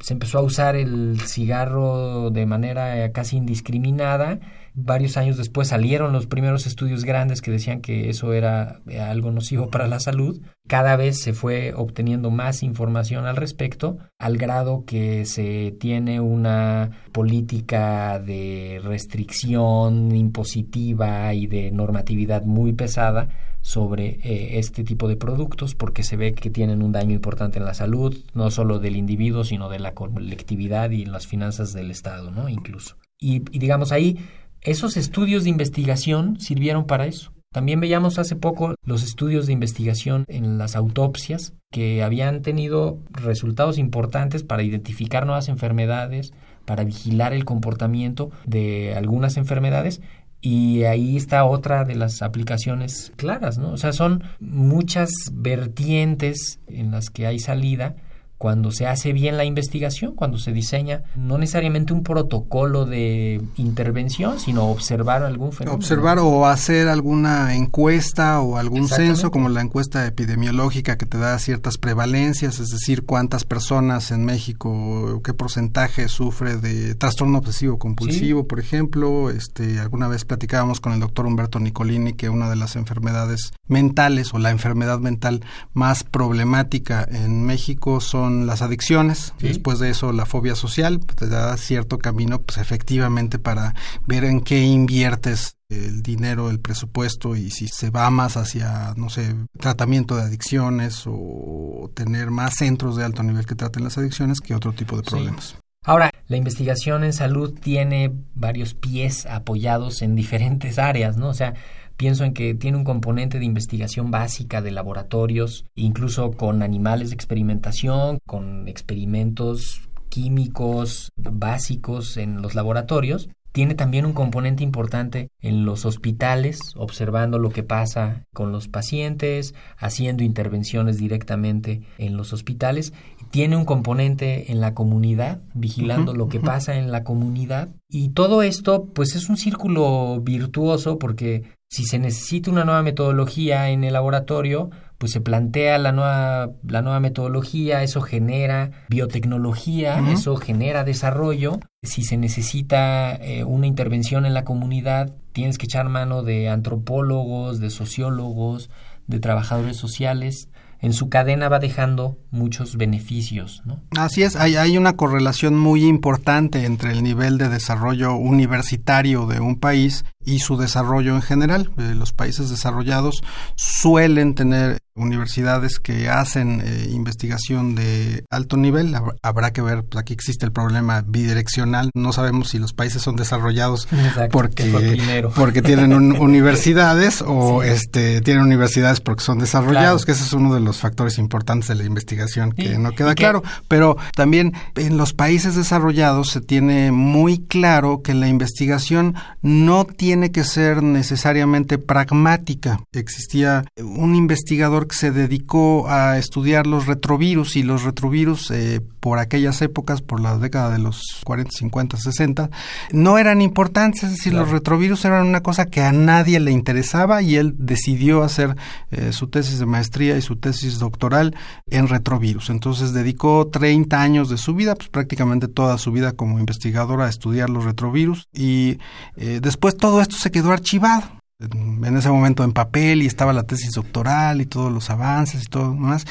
Se 0.00 0.12
empezó 0.12 0.40
a 0.40 0.42
usar 0.42 0.76
el 0.76 1.18
cigarro 1.22 2.28
de 2.30 2.44
manera 2.44 3.10
casi 3.12 3.38
indiscriminada 3.38 4.40
Varios 4.78 5.16
años 5.16 5.38
después 5.38 5.68
salieron 5.68 6.12
los 6.12 6.26
primeros 6.26 6.66
estudios 6.66 7.06
grandes 7.06 7.40
que 7.40 7.50
decían 7.50 7.80
que 7.80 8.10
eso 8.10 8.34
era 8.34 8.82
algo 9.08 9.32
nocivo 9.32 9.70
para 9.70 9.86
la 9.86 10.00
salud. 10.00 10.38
Cada 10.68 10.96
vez 10.96 11.18
se 11.18 11.32
fue 11.32 11.72
obteniendo 11.74 12.30
más 12.30 12.62
información 12.62 13.24
al 13.24 13.36
respecto, 13.36 13.96
al 14.18 14.36
grado 14.36 14.84
que 14.84 15.24
se 15.24 15.74
tiene 15.80 16.20
una 16.20 16.90
política 17.12 18.18
de 18.18 18.82
restricción 18.84 20.14
impositiva 20.14 21.32
y 21.32 21.46
de 21.46 21.70
normatividad 21.70 22.44
muy 22.44 22.74
pesada 22.74 23.30
sobre 23.62 24.18
eh, 24.22 24.58
este 24.58 24.84
tipo 24.84 25.08
de 25.08 25.16
productos 25.16 25.74
porque 25.74 26.02
se 26.02 26.18
ve 26.18 26.34
que 26.34 26.50
tienen 26.50 26.82
un 26.82 26.92
daño 26.92 27.14
importante 27.14 27.58
en 27.58 27.64
la 27.64 27.72
salud, 27.72 28.14
no 28.34 28.50
solo 28.50 28.78
del 28.78 28.96
individuo, 28.96 29.42
sino 29.42 29.70
de 29.70 29.78
la 29.78 29.94
colectividad 29.94 30.90
y 30.90 31.06
las 31.06 31.26
finanzas 31.26 31.72
del 31.72 31.90
Estado, 31.90 32.30
¿no? 32.30 32.50
Incluso. 32.50 32.96
y 33.18 33.38
digamos 33.58 33.92
ahí 33.92 34.18
esos 34.62 34.96
estudios 34.96 35.44
de 35.44 35.50
investigación 35.50 36.40
sirvieron 36.40 36.86
para 36.86 37.06
eso. 37.06 37.32
También 37.52 37.80
veíamos 37.80 38.18
hace 38.18 38.36
poco 38.36 38.74
los 38.84 39.02
estudios 39.02 39.46
de 39.46 39.54
investigación 39.54 40.24
en 40.28 40.58
las 40.58 40.76
autopsias 40.76 41.54
que 41.70 42.02
habían 42.02 42.42
tenido 42.42 42.98
resultados 43.10 43.78
importantes 43.78 44.42
para 44.42 44.62
identificar 44.62 45.24
nuevas 45.24 45.48
enfermedades, 45.48 46.34
para 46.66 46.84
vigilar 46.84 47.32
el 47.32 47.46
comportamiento 47.46 48.30
de 48.44 48.94
algunas 48.94 49.38
enfermedades 49.38 50.02
y 50.40 50.84
ahí 50.84 51.16
está 51.16 51.44
otra 51.44 51.84
de 51.84 51.94
las 51.94 52.22
aplicaciones 52.22 53.12
claras, 53.16 53.58
¿no? 53.58 53.72
O 53.72 53.76
sea, 53.78 53.92
son 53.92 54.22
muchas 54.38 55.10
vertientes 55.32 56.60
en 56.66 56.90
las 56.90 57.10
que 57.10 57.26
hay 57.26 57.38
salida 57.38 57.96
cuando 58.38 58.70
se 58.70 58.86
hace 58.86 59.12
bien 59.12 59.36
la 59.36 59.44
investigación, 59.44 60.14
cuando 60.14 60.38
se 60.38 60.52
diseña 60.52 61.02
no 61.16 61.38
necesariamente 61.38 61.92
un 61.92 62.02
protocolo 62.02 62.84
de 62.84 63.40
intervención, 63.56 64.38
sino 64.38 64.68
observar 64.68 65.22
algún 65.22 65.52
fenómeno. 65.52 65.76
Observar 65.76 66.18
o 66.18 66.46
hacer 66.46 66.88
alguna 66.88 67.54
encuesta 67.54 68.40
o 68.40 68.58
algún 68.58 68.88
censo, 68.88 69.30
como 69.30 69.48
la 69.48 69.62
encuesta 69.62 70.06
epidemiológica 70.06 70.98
que 70.98 71.06
te 71.06 71.18
da 71.18 71.38
ciertas 71.38 71.78
prevalencias, 71.78 72.60
es 72.60 72.68
decir, 72.68 73.04
cuántas 73.04 73.44
personas 73.44 74.10
en 74.10 74.24
México, 74.24 75.22
qué 75.24 75.32
porcentaje 75.32 76.08
sufre 76.08 76.56
de 76.56 76.94
trastorno 76.94 77.38
obsesivo 77.38 77.78
compulsivo, 77.78 78.46
por 78.46 78.60
ejemplo. 78.60 79.30
Este, 79.30 79.80
alguna 79.80 80.08
vez 80.08 80.24
platicábamos 80.24 80.80
con 80.80 80.92
el 80.92 81.00
doctor 81.00 81.26
Humberto 81.26 81.58
Nicolini 81.58 82.12
que 82.12 82.28
una 82.28 82.50
de 82.50 82.56
las 82.56 82.76
enfermedades 82.76 83.52
mentales 83.66 84.34
o 84.34 84.38
la 84.38 84.50
enfermedad 84.50 84.98
mental 84.98 85.42
más 85.72 86.04
problemática 86.04 87.06
en 87.10 87.44
México 87.44 88.00
son 88.00 88.25
las 88.28 88.62
adicciones, 88.62 89.34
después 89.40 89.78
de 89.78 89.90
eso 89.90 90.12
la 90.12 90.26
fobia 90.26 90.54
social, 90.54 91.00
pues, 91.00 91.16
te 91.16 91.28
da 91.28 91.56
cierto 91.56 91.98
camino 91.98 92.40
pues 92.42 92.58
efectivamente 92.58 93.38
para 93.38 93.74
ver 94.06 94.24
en 94.24 94.40
qué 94.40 94.62
inviertes 94.62 95.56
el 95.68 96.02
dinero, 96.02 96.50
el 96.50 96.60
presupuesto 96.60 97.34
y 97.36 97.50
si 97.50 97.68
se 97.68 97.90
va 97.90 98.08
más 98.10 98.36
hacia, 98.36 98.94
no 98.96 99.10
sé, 99.10 99.34
tratamiento 99.58 100.16
de 100.16 100.22
adicciones 100.22 101.04
o 101.06 101.90
tener 101.94 102.30
más 102.30 102.54
centros 102.54 102.96
de 102.96 103.04
alto 103.04 103.22
nivel 103.22 103.46
que 103.46 103.54
traten 103.54 103.84
las 103.84 103.98
adicciones 103.98 104.40
que 104.40 104.54
otro 104.54 104.72
tipo 104.72 104.96
de 104.96 105.02
problemas. 105.02 105.56
Ahora, 105.84 106.10
la 106.26 106.36
investigación 106.36 107.04
en 107.04 107.12
salud 107.12 107.54
tiene 107.60 108.12
varios 108.34 108.74
pies 108.74 109.24
apoyados 109.26 110.02
en 110.02 110.16
diferentes 110.16 110.80
áreas, 110.80 111.16
¿no? 111.16 111.28
O 111.28 111.34
sea, 111.34 111.54
Pienso 111.96 112.24
en 112.24 112.34
que 112.34 112.54
tiene 112.54 112.76
un 112.76 112.84
componente 112.84 113.38
de 113.38 113.46
investigación 113.46 114.10
básica 114.10 114.60
de 114.60 114.70
laboratorios, 114.70 115.64
incluso 115.74 116.30
con 116.32 116.62
animales 116.62 117.08
de 117.08 117.14
experimentación, 117.14 118.18
con 118.26 118.68
experimentos 118.68 119.80
químicos 120.10 121.10
básicos 121.16 122.18
en 122.18 122.42
los 122.42 122.54
laboratorios. 122.54 123.30
Tiene 123.52 123.74
también 123.74 124.04
un 124.04 124.12
componente 124.12 124.62
importante 124.62 125.30
en 125.40 125.64
los 125.64 125.86
hospitales, 125.86 126.74
observando 126.76 127.38
lo 127.38 127.48
que 127.48 127.62
pasa 127.62 128.26
con 128.34 128.52
los 128.52 128.68
pacientes, 128.68 129.54
haciendo 129.78 130.22
intervenciones 130.22 130.98
directamente 130.98 131.80
en 131.96 132.18
los 132.18 132.34
hospitales. 132.34 132.92
Tiene 133.30 133.56
un 133.56 133.64
componente 133.64 134.52
en 134.52 134.60
la 134.60 134.74
comunidad, 134.74 135.40
vigilando 135.54 136.12
lo 136.12 136.28
que 136.28 136.38
pasa 136.38 136.76
en 136.76 136.92
la 136.92 137.02
comunidad. 137.02 137.70
Y 137.88 138.10
todo 138.10 138.42
esto, 138.42 138.90
pues 138.92 139.16
es 139.16 139.30
un 139.30 139.38
círculo 139.38 140.20
virtuoso 140.20 140.98
porque 140.98 141.55
si 141.68 141.84
se 141.84 141.98
necesita 141.98 142.50
una 142.50 142.64
nueva 142.64 142.82
metodología 142.82 143.70
en 143.70 143.84
el 143.84 143.94
laboratorio, 143.94 144.70
pues 144.98 145.12
se 145.12 145.20
plantea 145.20 145.78
la 145.78 145.92
nueva, 145.92 146.50
la 146.66 146.80
nueva 146.80 147.00
metodología, 147.00 147.82
eso 147.82 148.00
genera 148.00 148.70
biotecnología, 148.88 150.02
eso 150.10 150.36
genera 150.36 150.84
desarrollo. 150.84 151.60
Si 151.82 152.02
se 152.02 152.16
necesita 152.16 153.14
eh, 153.16 153.44
una 153.44 153.66
intervención 153.66 154.26
en 154.26 154.34
la 154.34 154.44
comunidad, 154.44 155.12
tienes 155.32 155.58
que 155.58 155.66
echar 155.66 155.88
mano 155.88 156.22
de 156.22 156.48
antropólogos, 156.48 157.60
de 157.60 157.70
sociólogos, 157.70 158.70
de 159.06 159.20
trabajadores 159.20 159.76
sociales 159.76 160.48
en 160.80 160.92
su 160.92 161.08
cadena 161.08 161.48
va 161.48 161.58
dejando 161.58 162.18
muchos 162.30 162.76
beneficios. 162.76 163.62
¿no? 163.64 163.82
Así 163.96 164.22
es, 164.22 164.36
hay, 164.36 164.56
hay 164.56 164.76
una 164.76 164.96
correlación 164.96 165.56
muy 165.56 165.84
importante 165.84 166.64
entre 166.64 166.92
el 166.92 167.02
nivel 167.02 167.38
de 167.38 167.48
desarrollo 167.48 168.14
universitario 168.14 169.26
de 169.26 169.40
un 169.40 169.58
país 169.58 170.04
y 170.24 170.40
su 170.40 170.56
desarrollo 170.56 171.14
en 171.14 171.22
general. 171.22 171.70
Eh, 171.78 171.94
los 171.94 172.12
países 172.12 172.50
desarrollados 172.50 173.22
suelen 173.56 174.34
tener 174.34 174.78
universidades 174.96 175.78
que 175.78 176.08
hacen 176.08 176.62
eh, 176.64 176.88
investigación 176.90 177.74
de 177.74 178.24
alto 178.30 178.56
nivel. 178.56 178.94
Habrá 179.22 179.52
que 179.52 179.62
ver, 179.62 179.84
pues, 179.84 180.00
aquí 180.00 180.12
existe 180.12 180.44
el 180.44 180.52
problema 180.52 181.02
bidireccional. 181.06 181.90
No 181.94 182.12
sabemos 182.12 182.48
si 182.48 182.58
los 182.58 182.72
países 182.72 183.02
son 183.02 183.16
desarrollados 183.16 183.88
porque, 184.30 185.28
porque 185.34 185.62
tienen 185.62 185.92
universidades 186.20 187.22
o 187.22 187.62
este 187.62 188.20
tienen 188.22 188.42
universidades 188.44 189.00
porque 189.00 189.22
son 189.22 189.38
desarrollados, 189.38 190.04
que 190.04 190.12
ese 190.12 190.24
es 190.24 190.32
uno 190.32 190.54
de 190.54 190.60
los 190.60 190.78
factores 190.78 191.18
importantes 191.18 191.68
de 191.68 191.74
la 191.74 191.84
investigación 191.84 192.52
que 192.52 192.78
no 192.78 192.92
queda 192.92 193.14
claro. 193.14 193.42
Pero 193.68 193.96
también 194.14 194.54
en 194.74 194.96
los 194.96 195.12
países 195.12 195.54
desarrollados 195.54 196.30
se 196.30 196.40
tiene 196.40 196.92
muy 196.92 197.38
claro 197.38 198.02
que 198.02 198.14
la 198.14 198.28
investigación 198.28 199.14
no 199.42 199.84
tiene 199.84 200.32
que 200.32 200.44
ser 200.44 200.82
necesariamente 200.82 201.78
pragmática. 201.78 202.80
Existía 202.92 203.64
un 203.78 204.14
investigador 204.14 204.85
que 204.86 204.96
se 204.96 205.10
dedicó 205.10 205.88
a 205.88 206.18
estudiar 206.18 206.66
los 206.66 206.86
retrovirus 206.86 207.56
y 207.56 207.62
los 207.62 207.84
retrovirus 207.84 208.50
eh, 208.50 208.80
por 209.00 209.18
aquellas 209.18 209.62
épocas, 209.62 210.02
por 210.02 210.20
la 210.20 210.36
década 210.38 210.70
de 210.70 210.78
los 210.78 211.20
40, 211.24 211.52
50, 211.52 211.96
60, 211.96 212.50
no 212.92 213.18
eran 213.18 213.40
importantes, 213.40 214.02
es 214.02 214.10
decir, 214.10 214.34
los 214.34 214.50
retrovirus 214.50 215.04
eran 215.04 215.26
una 215.26 215.42
cosa 215.42 215.66
que 215.66 215.82
a 215.82 215.92
nadie 215.92 216.40
le 216.40 216.50
interesaba 216.50 217.22
y 217.22 217.36
él 217.36 217.54
decidió 217.58 218.22
hacer 218.22 218.56
eh, 218.90 219.12
su 219.12 219.28
tesis 219.28 219.58
de 219.58 219.66
maestría 219.66 220.16
y 220.16 220.22
su 220.22 220.36
tesis 220.36 220.78
doctoral 220.78 221.36
en 221.68 221.88
retrovirus. 221.88 222.50
Entonces 222.50 222.92
dedicó 222.92 223.48
30 223.48 224.00
años 224.00 224.28
de 224.28 224.38
su 224.38 224.54
vida, 224.54 224.74
pues 224.74 224.88
prácticamente 224.88 225.48
toda 225.48 225.78
su 225.78 225.92
vida 225.92 226.12
como 226.12 226.38
investigador 226.38 227.00
a 227.02 227.08
estudiar 227.08 227.50
los 227.50 227.64
retrovirus 227.64 228.28
y 228.32 228.78
eh, 229.16 229.40
después 229.40 229.76
todo 229.76 230.00
esto 230.00 230.16
se 230.16 230.30
quedó 230.30 230.52
archivado 230.52 231.15
en 231.38 231.96
ese 231.96 232.08
momento 232.08 232.44
en 232.44 232.52
papel 232.52 233.02
y 233.02 233.06
estaba 233.06 233.32
la 233.32 233.42
tesis 233.42 233.72
doctoral 233.72 234.40
y 234.40 234.46
todos 234.46 234.72
los 234.72 234.88
avances 234.90 235.42
y 235.44 235.46
todo 235.46 235.74
más. 235.74 236.04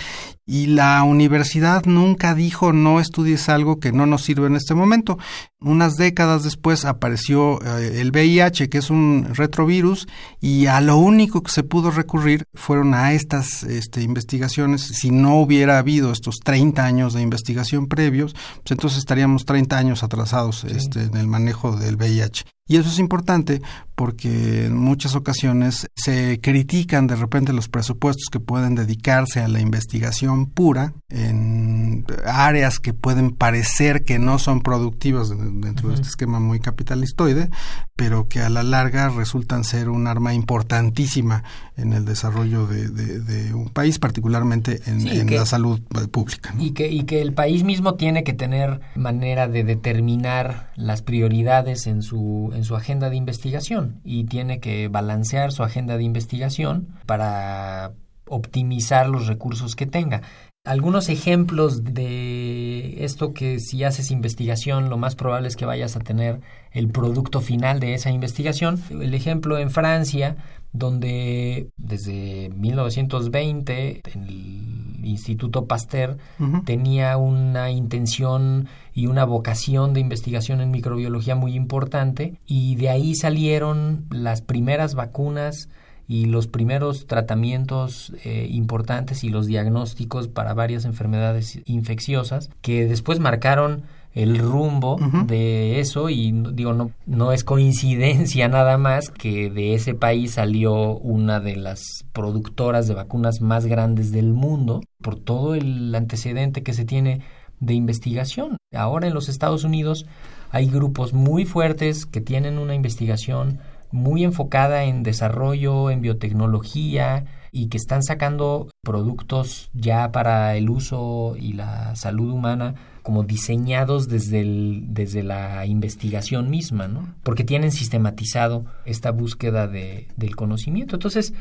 Y 0.48 0.68
la 0.68 1.02
universidad 1.04 1.86
nunca 1.86 2.36
dijo 2.36 2.72
no 2.72 3.00
estudies 3.00 3.50
algo 3.50 3.80
que 3.80 3.92
no 3.92 4.06
nos 4.06 4.24
sirve 4.24 4.46
en 4.46 4.56
este 4.56 4.75
momento. 4.75 5.18
Unas 5.60 5.96
décadas 5.96 6.44
después 6.44 6.86
apareció 6.86 7.60
eh, 7.64 8.02
el 8.02 8.12
VIH, 8.12 8.70
que 8.70 8.78
es 8.78 8.92
un 8.92 9.28
retrovirus, 9.34 10.08
y 10.40 10.68
a 10.68 10.82
lo 10.82 10.98
único 10.98 11.42
que 11.42 11.52
se 11.52 11.64
pudo 11.64 11.90
recurrir 11.90 12.44
fueron 12.54 12.94
a 12.94 13.14
estas 13.14 13.64
este, 13.64 14.04
investigaciones. 14.04 14.82
Si 14.82 15.10
no 15.10 15.40
hubiera 15.40 15.80
habido 15.80 16.12
estos 16.12 16.36
30 16.44 16.86
años 16.86 17.14
de 17.14 17.24
investigación 17.24 17.88
previos, 17.88 18.34
pues 18.34 18.72
entonces 18.72 19.00
estaríamos 19.00 19.46
30 19.46 19.75
años 19.75 20.04
atrasados 20.04 20.64
este, 20.66 21.02
en 21.04 21.18
el 21.18 21.25
manejo 21.25 21.75
del 21.75 21.96
VIH. 21.96 22.46
Y 22.68 22.78
eso 22.78 22.90
es 22.90 22.98
importante 22.98 23.62
porque 23.94 24.66
en 24.66 24.75
muchas 24.75 25.16
ocasiones 25.16 25.88
se 25.96 26.40
critican 26.42 27.06
de 27.06 27.16
repente 27.16 27.54
los 27.54 27.70
presupuestos 27.70 28.25
que 28.32 28.40
pueden 28.40 28.74
dedicarse 28.74 29.40
a 29.40 29.48
la 29.48 29.60
investigación 29.60 30.35
pura 30.44 30.94
en 31.10 32.06
áreas 32.25 32.80
que 32.80 32.94
pueden 32.94 33.32
parecer 33.32 34.04
que 34.04 34.20
no 34.20 34.39
son 34.39 34.62
productivas 34.62 35.30
dentro 35.30 35.89
de 35.89 35.96
este 35.96 36.08
esquema 36.08 36.39
muy 36.39 36.60
capitalistoide, 36.60 37.50
pero 37.96 38.27
que 38.27 38.42
a 38.42 38.50
la 38.50 38.63
larga 38.63 39.10
resultan 39.10 39.63
ser 39.63 39.89
un 39.89 40.08
arma 40.08 40.34
importantísima 40.34 41.44
en 41.77 41.94
el 41.94 42.06
desarrollo 42.06 42.68
de, 42.68 43.54
un 43.54 43.70
país, 43.70 44.00
particularmente 44.00 44.82
en, 44.86 45.30
la 45.30 45.46
salud 45.46 45.82
pública. 46.12 46.54
Y, 46.60 46.72
que, 46.72 46.89
y 46.89 47.04
que 47.04 47.22
el 47.22 47.34
país 47.34 47.63
mismo 47.63 47.96
tiene 47.96 48.24
que 48.24 48.34
tener 48.34 48.82
manera 48.96 49.48
de 49.48 49.63
determinar 49.63 50.72
las 50.75 51.01
prioridades 51.01 51.88
en 51.88 52.01
su, 52.01 52.51
en 52.54 52.63
su 52.63 52.75
agenda 52.75 53.10
de 53.10 53.15
investigación 53.15 54.01
y 54.04 54.25
tiene 54.25 54.60
que 54.60 54.88
balancear 54.88 55.51
su 55.51 55.63
agenda 55.63 55.98
de 55.98 56.04
investigación 56.04 56.88
para 57.06 57.94
optimizar 58.27 59.10
los 59.10 59.27
recursos 59.27 59.75
que 59.75 59.86
tenga. 59.86 60.22
Algunos 60.65 61.10
ejemplos 61.10 61.84
de 61.84 63.05
esto 63.05 63.34
que 63.34 63.60
si 63.60 63.84
haces 63.84 64.10
investigación 64.10 64.89
lo 64.89 64.98
más 64.98 65.15
probable 65.15 65.48
es 65.48 65.55
que 65.55 65.67
vayas 65.67 65.96
a 65.96 66.00
tener 66.00 66.41
el 66.72 66.89
producto 66.89 67.39
final 67.39 67.79
de 67.79 67.94
esa 67.94 68.10
investigación. 68.10 68.82
El 68.89 69.13
ejemplo 69.13 69.60
en 69.60 69.70
Francia, 69.70 70.38
donde 70.74 71.70
desde 71.77 72.50
1920 72.50 74.01
el 74.15 75.05
Instituto 75.05 75.67
Pasteur 75.67 76.17
tenía 76.65 77.15
una 77.17 77.70
intención 77.70 78.67
y 78.91 79.05
una 79.05 79.24
vocación 79.24 79.94
de 79.94 80.00
investigación 80.00 80.62
en 80.62 80.72
microbiología 80.72 81.36
muy 81.36 81.53
importante 81.53 82.39
y 82.48 82.75
de 82.75 82.89
ahí 82.89 83.13
salieron 83.13 84.05
las 84.10 84.41
primeras 84.41 84.96
vacunas 84.96 85.70
y 86.07 86.25
los 86.25 86.47
primeros 86.47 87.07
tratamientos 87.07 88.13
eh, 88.24 88.47
importantes 88.51 89.24
y 89.24 89.29
los 89.29 89.47
diagnósticos 89.47 90.27
para 90.27 90.53
varias 90.53 90.85
enfermedades 90.85 91.59
infecciosas 91.65 92.50
que 92.62 92.85
después 92.85 93.19
marcaron 93.19 93.83
el 94.13 94.38
rumbo 94.38 94.97
de 95.27 95.81
eso 95.81 96.09
y 96.09 96.31
digo 96.53 96.71
no 96.71 96.91
no 97.05 97.33
es 97.33 97.43
coincidencia 97.43 98.47
nada 98.50 98.77
más 98.77 99.09
que 99.09 99.50
de 99.50 99.74
ese 99.74 99.93
país 99.93 100.35
salió 100.35 100.95
una 100.97 101.41
de 101.41 101.57
las 101.57 101.83
productoras 102.13 102.88
de 102.88 102.93
vacunas 102.93 103.41
más 103.41 103.65
grandes 103.65 104.13
del 104.13 104.31
mundo 104.31 104.81
por 105.01 105.19
todo 105.19 105.53
el 105.53 105.93
antecedente 105.93 106.63
que 106.63 106.74
se 106.74 106.85
tiene 106.85 107.21
de 107.59 107.74
investigación. 107.74 108.57
Ahora 108.74 109.07
en 109.07 109.13
los 109.13 109.29
Estados 109.29 109.63
Unidos 109.63 110.05
hay 110.51 110.67
grupos 110.67 111.13
muy 111.13 111.45
fuertes 111.45 112.05
que 112.05 112.21
tienen 112.21 112.57
una 112.57 112.75
investigación 112.75 113.59
muy 113.96 114.24
enfocada 114.24 114.84
en 114.84 115.04
desarrollo, 115.04 115.90
en 115.90 116.02
biotecnología 116.02 117.25
y 117.52 117.68
que 117.68 117.78
están 117.78 118.04
sacando 118.04 118.70
productos 118.84 119.70
ya 119.74 120.12
para 120.12 120.56
el 120.58 120.70
uso 120.70 121.36
y 121.40 121.54
la 121.54 121.96
salud 121.96 122.30
humana 122.30 122.75
como 123.02 123.24
diseñados 123.24 124.10
desde, 124.10 124.44
desde 124.82 125.24
la 125.24 125.66
investigación 125.66 126.50
misma, 126.50 126.88
¿no? 126.88 127.08
Porque 127.24 127.44
tienen 127.44 127.72
sistematizado 127.72 128.66
esta 128.84 129.12
búsqueda 129.12 129.68
de, 129.68 130.08
del 130.18 130.36
conocimiento. 130.36 130.96
Entonces, 130.98 131.34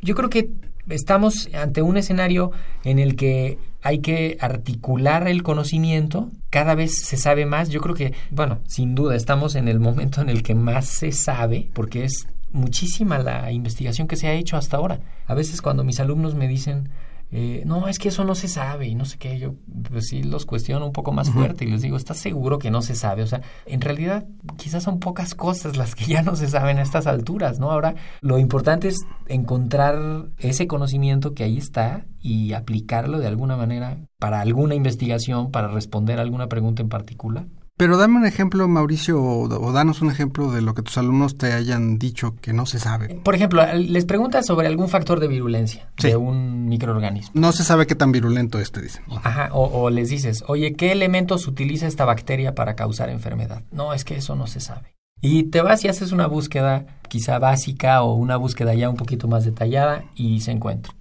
yo 0.00 0.14
creo 0.14 0.30
que 0.30 0.50
estamos 0.88 1.48
ante 1.54 1.82
un 1.82 1.96
escenario 1.96 2.52
en 2.84 2.98
el 2.98 3.16
que 3.16 3.58
hay 3.82 4.00
que 4.00 4.36
articular 4.40 5.28
el 5.28 5.42
conocimiento, 5.42 6.30
cada 6.50 6.74
vez 6.74 6.96
se 7.04 7.16
sabe 7.16 7.46
más, 7.46 7.68
yo 7.68 7.80
creo 7.80 7.94
que, 7.94 8.14
bueno, 8.30 8.60
sin 8.66 8.94
duda 8.94 9.14
estamos 9.14 9.54
en 9.54 9.68
el 9.68 9.80
momento 9.80 10.20
en 10.20 10.28
el 10.28 10.42
que 10.42 10.54
más 10.54 10.86
se 10.86 11.12
sabe, 11.12 11.68
porque 11.72 12.04
es 12.04 12.26
muchísima 12.52 13.18
la 13.18 13.52
investigación 13.52 14.08
que 14.08 14.16
se 14.16 14.26
ha 14.26 14.34
hecho 14.34 14.56
hasta 14.56 14.76
ahora. 14.76 15.00
A 15.26 15.34
veces 15.34 15.62
cuando 15.62 15.84
mis 15.84 16.00
alumnos 16.00 16.34
me 16.34 16.48
dicen, 16.48 16.88
eh, 17.30 17.62
no, 17.66 17.88
es 17.88 17.98
que 17.98 18.08
eso 18.08 18.24
no 18.24 18.34
se 18.34 18.48
sabe 18.48 18.86
y 18.86 18.94
no 18.94 19.04
sé 19.04 19.18
qué, 19.18 19.38
yo 19.38 19.54
pues 19.90 20.08
sí 20.08 20.22
los 20.22 20.46
cuestiono 20.46 20.86
un 20.86 20.92
poco 20.92 21.12
más 21.12 21.30
fuerte 21.30 21.66
y 21.66 21.70
les 21.70 21.82
digo, 21.82 21.96
¿estás 21.96 22.16
seguro 22.16 22.58
que 22.58 22.70
no 22.70 22.80
se 22.80 22.94
sabe? 22.94 23.22
O 23.22 23.26
sea, 23.26 23.42
en 23.66 23.82
realidad 23.82 24.26
quizás 24.56 24.82
son 24.82 24.98
pocas 24.98 25.34
cosas 25.34 25.76
las 25.76 25.94
que 25.94 26.06
ya 26.06 26.22
no 26.22 26.36
se 26.36 26.48
saben 26.48 26.78
a 26.78 26.82
estas 26.82 27.06
alturas, 27.06 27.58
¿no? 27.58 27.70
Ahora, 27.70 27.94
lo 28.22 28.38
importante 28.38 28.88
es 28.88 29.00
encontrar 29.26 30.30
ese 30.38 30.66
conocimiento 30.66 31.34
que 31.34 31.44
ahí 31.44 31.58
está 31.58 32.06
y 32.20 32.54
aplicarlo 32.54 33.18
de 33.18 33.26
alguna 33.26 33.56
manera 33.56 33.98
para 34.18 34.40
alguna 34.40 34.74
investigación, 34.74 35.50
para 35.50 35.68
responder 35.68 36.18
a 36.18 36.22
alguna 36.22 36.48
pregunta 36.48 36.82
en 36.82 36.88
particular. 36.88 37.46
Pero 37.78 37.96
dame 37.96 38.16
un 38.16 38.26
ejemplo, 38.26 38.66
Mauricio, 38.66 39.22
o, 39.22 39.72
danos 39.72 40.02
un 40.02 40.10
ejemplo 40.10 40.50
de 40.50 40.62
lo 40.62 40.74
que 40.74 40.82
tus 40.82 40.98
alumnos 40.98 41.38
te 41.38 41.52
hayan 41.52 41.96
dicho 41.96 42.34
que 42.40 42.52
no 42.52 42.66
se 42.66 42.80
sabe. 42.80 43.20
Por 43.22 43.36
ejemplo, 43.36 43.64
les 43.72 44.04
preguntas 44.04 44.46
sobre 44.46 44.66
algún 44.66 44.88
factor 44.88 45.20
de 45.20 45.28
virulencia 45.28 45.88
de 45.96 46.16
un 46.16 46.68
microorganismo. 46.68 47.30
No 47.34 47.52
se 47.52 47.62
sabe 47.62 47.86
qué 47.86 47.94
tan 47.94 48.10
virulento 48.10 48.58
es, 48.58 48.72
te 48.72 48.82
dicen. 48.82 49.04
Ajá, 49.22 49.50
o, 49.52 49.64
o, 49.64 49.90
les 49.90 50.08
dices, 50.08 50.42
oye, 50.48 50.72
¿qué 50.72 50.90
elementos 50.90 51.46
utiliza 51.46 51.86
esta 51.86 52.04
bacteria 52.04 52.56
para 52.56 52.74
causar 52.74 53.10
enfermedad? 53.10 53.62
No, 53.70 53.94
es 53.94 54.04
que 54.04 54.16
eso 54.16 54.34
no 54.34 54.48
se 54.48 54.58
sabe. 54.58 54.96
Y 55.20 55.44
te 55.44 55.62
vas 55.62 55.84
y 55.84 55.88
haces 55.88 56.10
una 56.10 56.26
búsqueda 56.26 56.84
quizá 57.08 57.38
básica 57.38 58.02
o 58.02 58.14
una 58.14 58.36
búsqueda 58.36 58.74
ya 58.74 58.90
un 58.90 58.96
poquito 58.96 59.28
más 59.28 59.44
detallada 59.44 60.04
y 60.16 60.40
se 60.40 60.50
encuentra. 60.50 60.94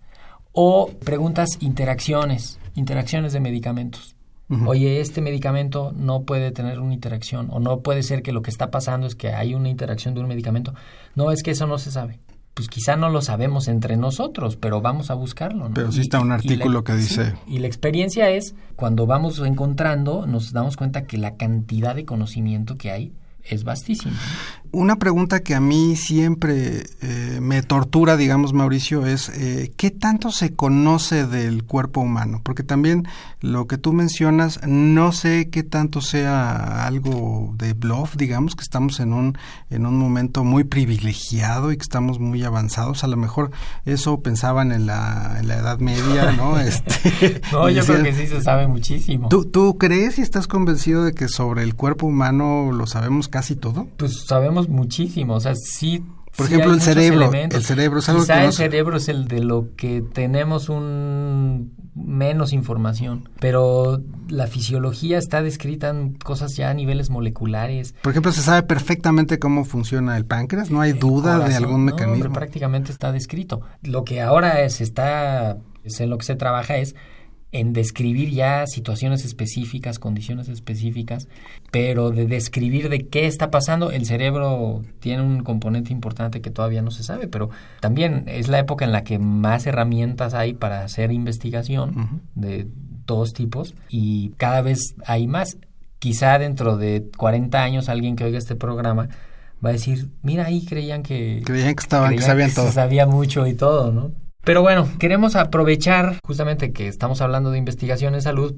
O 0.52 0.92
preguntas 1.04 1.58
interacciones, 1.60 2.60
interacciones 2.76 3.34
de 3.34 3.40
medicamentos. 3.40 4.17
Oye, 4.66 5.02
este 5.02 5.22
medicamento 5.22 5.92
no 5.94 6.24
puede 6.24 6.52
tener 6.52 6.80
una 6.80 6.94
interacción 6.94 7.50
o 7.52 7.60
no 7.60 7.82
puede 7.82 8.02
ser 8.02 8.24
que 8.24 8.32
lo 8.32 8.42
que 8.42 8.50
está 8.50 8.72
pasando 8.72 9.06
es 9.06 9.16
que 9.16 9.34
hay 9.34 9.54
una 9.54 9.70
interacción 9.70 10.14
de 10.14 10.22
un 10.22 10.28
medicamento. 10.28 10.74
No, 11.16 11.32
es 11.32 11.44
que 11.44 11.52
eso 11.52 11.68
no 11.68 11.78
se 11.78 11.92
sabe. 11.92 12.20
Pues 12.54 12.70
quizá 12.70 12.96
no 12.96 13.10
lo 13.10 13.22
sabemos 13.22 13.68
entre 13.68 13.98
nosotros, 13.98 14.56
pero 14.56 14.82
vamos 14.82 15.12
a 15.12 15.14
buscarlo. 15.14 15.70
Pero 15.76 15.92
sí 15.92 16.02
está 16.02 16.20
un 16.20 16.32
artículo 16.32 16.84
que 16.84 16.94
dice... 16.94 17.36
y 17.46 17.60
la 17.60 17.68
experiencia 17.68 18.30
es, 18.30 18.56
cuando 18.76 19.06
vamos 19.06 19.38
encontrando, 19.40 20.26
nos 20.26 20.54
damos 20.54 20.78
cuenta 20.78 21.04
que 21.06 21.18
la 21.18 21.36
cantidad 21.36 21.94
de 21.94 22.06
conocimiento 22.06 22.78
que 22.78 22.92
hay 22.92 23.14
es 23.44 23.64
vastísimo. 23.64 24.16
Una 24.72 24.98
pregunta 24.98 25.42
que 25.42 25.56
a 25.56 25.60
mí 25.60 25.96
siempre 25.96 26.86
eh, 27.02 27.40
me 27.42 27.62
tortura, 27.62 28.18
digamos, 28.18 28.54
Mauricio, 28.54 29.06
es 29.06 29.30
eh, 29.30 29.72
¿qué 29.78 29.92
tanto 29.92 30.32
se 30.32 30.54
conoce 30.54 31.26
del 31.26 31.64
cuerpo 31.64 32.02
humano? 32.02 32.42
Porque 32.44 32.64
también 32.64 33.08
lo 33.40 33.68
que 33.68 33.78
tú 33.78 33.94
mencionas, 33.94 34.60
no 34.66 35.12
sé 35.12 35.50
qué 35.50 35.64
tanto 35.64 36.02
sea 36.02 36.86
algo 36.86 37.54
de 37.58 37.74
bluff, 37.74 38.16
digamos, 38.16 38.56
que 38.56 38.64
estamos 38.64 39.00
en 39.00 39.14
un, 39.14 39.38
en 39.70 39.86
un 39.86 39.98
momento 39.98 40.44
muy 40.44 40.64
privilegiado 40.64 41.72
y 41.72 41.78
que 41.78 41.84
estamos 41.84 42.20
muy 42.20 42.44
avanzados. 42.44 43.04
A 43.04 43.08
lo 43.08 43.18
mejor 43.18 43.52
eso 43.86 44.22
pensaban 44.22 44.72
en 44.72 44.86
la, 44.86 45.38
en 45.40 45.48
la 45.48 45.58
Edad 45.58 45.80
Media, 45.80 46.32
¿no? 46.32 46.60
este, 46.60 47.42
no, 47.52 47.70
yo 47.70 47.86
creo 47.86 48.04
que 48.04 48.14
sí 48.14 48.28
se 48.28 48.42
sabe 48.42 48.68
muchísimo. 48.68 49.30
¿tú, 49.30 49.46
¿Tú 49.46 49.78
crees 49.78 50.18
y 50.18 50.22
estás 50.22 50.48
convencido 50.48 51.04
de 51.04 51.14
que 51.14 51.28
sobre 51.28 51.64
el 51.64 51.76
cuerpo 51.76 52.08
humano 52.08 52.72
lo 52.72 52.88
sabemos 52.88 53.28
casi 53.28 53.56
todo? 53.56 53.88
Pues 53.98 54.26
sabemos 54.26 54.57
muchísimo, 54.68 55.36
o 55.36 55.40
sea, 55.40 55.54
sí 55.56 56.04
por 56.38 56.46
ejemplo, 56.46 56.72
el 56.72 56.82
cerebro, 56.82 57.32
el 57.34 57.64
cerebro 57.64 58.00
es 58.00 58.10
algo 58.10 58.22
Quizá 58.22 58.44
el 58.44 58.54
cerebro 58.54 58.98
es 58.98 59.10
el 59.10 59.28
de 59.28 59.44
lo 59.44 59.76
que 59.76 60.04
tenemos 60.04 60.70
un 60.70 61.74
menos 61.96 62.54
información, 62.54 63.28
pero 63.40 64.04
la 64.30 64.46
fisiología 64.46 65.18
está 65.18 65.42
descrita 65.42 65.90
en 65.90 66.14
cosas 66.14 66.56
ya 66.56 66.70
a 66.70 66.76
niveles 66.76 67.10
moleculares. 67.10 67.96
Por 68.04 68.12
ejemplo, 68.12 68.32
se 68.32 68.44
sabe 68.44 68.62
perfectamente 68.62 69.40
cómo 69.40 69.66
funciona 69.66 70.16
el 70.16 70.26
páncreas, 70.26 70.70
no 70.70 70.82
hay 70.82 70.94
duda 70.94 71.40
de 71.40 71.56
algún 71.56 71.86
mecanismo. 71.86 72.32
prácticamente 72.32 72.92
está 72.92 73.12
descrito. 73.12 73.62
Lo 73.82 74.04
que 74.04 74.22
ahora 74.22 74.70
se 74.70 74.84
está, 74.84 75.58
es 75.84 76.00
en 76.00 76.12
lo 76.12 76.20
que 76.20 76.26
se 76.26 76.36
trabaja 76.36 76.78
es 76.78 76.96
en 77.52 77.74
describir 77.74 78.32
ya 78.32 78.68
situaciones 78.68 79.24
específicas, 79.24 80.00
condiciones 80.00 80.50
específicas, 80.50 81.28
pero 81.72 82.12
de 82.12 82.28
describir 82.28 82.90
de 82.90 83.08
qué 83.08 83.26
está 83.26 83.50
pasando, 83.52 83.92
el 83.92 84.06
cerebro 84.06 84.84
tiene 85.00 85.24
un 85.24 85.44
componente 85.44 85.94
importante 85.94 86.42
que 86.42 86.52
todavía 86.52 86.82
no 86.82 86.92
se 86.92 87.04
sabe, 87.04 87.28
pero 87.28 87.50
también 87.80 88.26
es 88.28 88.50
la 88.50 88.60
época 88.60 88.84
en 88.84 88.92
la 88.92 89.04
que 89.04 89.18
más 89.18 89.66
herramientas 89.66 90.34
hay 90.34 90.54
para 90.54 90.84
hacer 90.84 91.12
investigación 91.12 92.22
de 92.36 92.68
todos 93.06 93.34
tipos 93.34 93.76
y 93.90 94.30
cada 94.38 94.62
vez 94.62 94.96
hay 95.06 95.28
más. 95.28 95.58
Quizá 96.00 96.38
dentro 96.38 96.78
de 96.78 97.10
40 97.18 97.64
años 97.64 97.90
alguien 97.90 98.16
que 98.16 98.26
oiga 98.26 98.38
este 98.38 98.56
programa 98.56 99.08
va 99.66 99.70
a 99.70 99.74
decir, 99.74 100.10
mira 100.22 100.46
ahí 100.46 100.66
creían 100.66 101.02
que... 101.02 101.42
Creían 101.44 101.74
que 101.74 101.82
estaban, 101.82 102.16
que 102.16 102.22
sabían 102.22 102.54
todo. 102.54 102.72
sabía 102.72 103.08
mucho 103.08 103.48
y 103.48 103.56
todo, 103.56 103.92
¿no? 103.92 104.12
Pero 104.48 104.62
bueno, 104.62 104.88
queremos 104.98 105.36
aprovechar 105.36 106.22
justamente 106.24 106.72
que 106.72 106.88
estamos 106.88 107.20
hablando 107.20 107.52
de 107.52 107.58
investigación 107.58 108.16
en 108.16 108.22
salud 108.22 108.56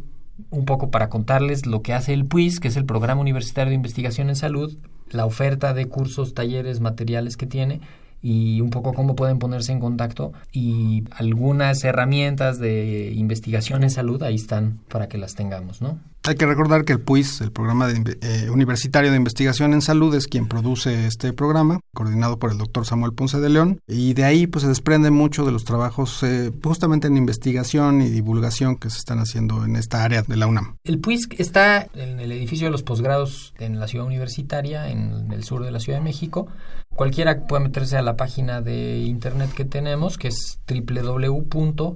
un 0.51 0.65
poco 0.65 0.91
para 0.91 1.09
contarles 1.09 1.65
lo 1.65 1.81
que 1.81 1.93
hace 1.93 2.13
el 2.13 2.27
PUIS, 2.27 2.59
que 2.59 2.67
es 2.67 2.77
el 2.77 2.85
Programa 2.85 3.21
Universitario 3.21 3.71
de 3.71 3.75
Investigación 3.75 4.29
en 4.29 4.35
Salud, 4.35 4.77
la 5.09 5.25
oferta 5.25 5.73
de 5.73 5.87
cursos, 5.87 6.35
talleres, 6.35 6.79
materiales 6.79 7.37
que 7.37 7.47
tiene 7.47 7.81
y 8.21 8.61
un 8.61 8.69
poco 8.69 8.93
cómo 8.93 9.15
pueden 9.15 9.39
ponerse 9.39 9.71
en 9.71 9.79
contacto 9.79 10.31
y 10.51 11.05
algunas 11.09 11.83
herramientas 11.83 12.59
de 12.59 13.11
investigación 13.15 13.81
en 13.81 13.89
salud 13.89 14.21
ahí 14.21 14.35
están 14.35 14.77
para 14.89 15.07
que 15.07 15.17
las 15.17 15.33
tengamos, 15.33 15.81
¿no? 15.81 15.97
Hay 16.23 16.35
que 16.35 16.45
recordar 16.45 16.83
que 16.83 16.93
el 16.93 16.99
PUIS, 16.99 17.41
el 17.41 17.51
Programa 17.51 17.87
de, 17.87 18.17
eh, 18.21 18.49
Universitario 18.49 19.09
de 19.09 19.17
Investigación 19.17 19.73
en 19.73 19.81
Salud, 19.81 20.13
es 20.13 20.27
quien 20.27 20.47
produce 20.47 21.07
este 21.07 21.31
programa, 21.31 21.79
coordinado 21.93 22.37
por 22.39 22.51
el 22.51 22.57
doctor 22.57 22.85
Samuel 22.85 23.13
Ponce 23.13 23.39
de 23.39 23.49
León, 23.49 23.79
y 23.87 24.13
de 24.13 24.25
ahí 24.25 24.45
pues 24.45 24.63
se 24.63 24.67
desprende 24.67 25.11
mucho 25.11 25.45
de 25.45 25.53
los 25.53 25.63
trabajos 25.63 26.21
eh, 26.23 26.51
justamente 26.61 27.07
en 27.07 27.15
investigación 27.15 28.01
y 28.01 28.09
divulgación 28.09 28.75
que 28.75 28.89
se 28.89 28.97
están 28.97 29.19
haciendo 29.19 29.63
en 29.63 29.77
esta 29.77 30.03
área 30.03 30.21
de 30.23 30.35
la 30.35 30.47
UNAM. 30.47 30.75
El 30.83 30.99
PUIS 30.99 31.29
está 31.37 31.87
en 31.93 32.19
el 32.19 32.33
edificio 32.33 32.67
de 32.67 32.71
los 32.71 32.83
posgrados 32.83 33.53
en 33.57 33.79
la 33.79 33.87
ciudad 33.87 34.05
universitaria, 34.05 34.89
en 34.89 35.31
el 35.31 35.43
sur 35.45 35.63
de 35.63 35.71
la 35.71 35.79
Ciudad 35.79 35.99
de 35.99 36.03
México. 36.03 36.47
Cualquiera 36.95 37.47
puede 37.47 37.63
meterse 37.63 37.95
a 37.97 38.01
la 38.01 38.17
página 38.17 38.61
de 38.61 38.97
internet 38.99 39.51
que 39.55 39.63
tenemos, 39.63 40.17
que 40.17 40.27
es 40.27 40.59
www.puis, 40.67 41.93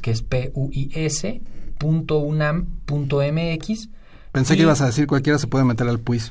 que 0.00 0.12
es 0.12 0.22
P-U-I-S, 0.22 1.42
Pensé 4.36 4.54
que 4.54 4.62
ibas 4.62 4.82
a 4.82 4.86
decir 4.86 5.06
cualquiera 5.06 5.38
se 5.38 5.46
puede 5.46 5.64
meter 5.64 5.88
al 5.88 5.98
PUIS. 5.98 6.30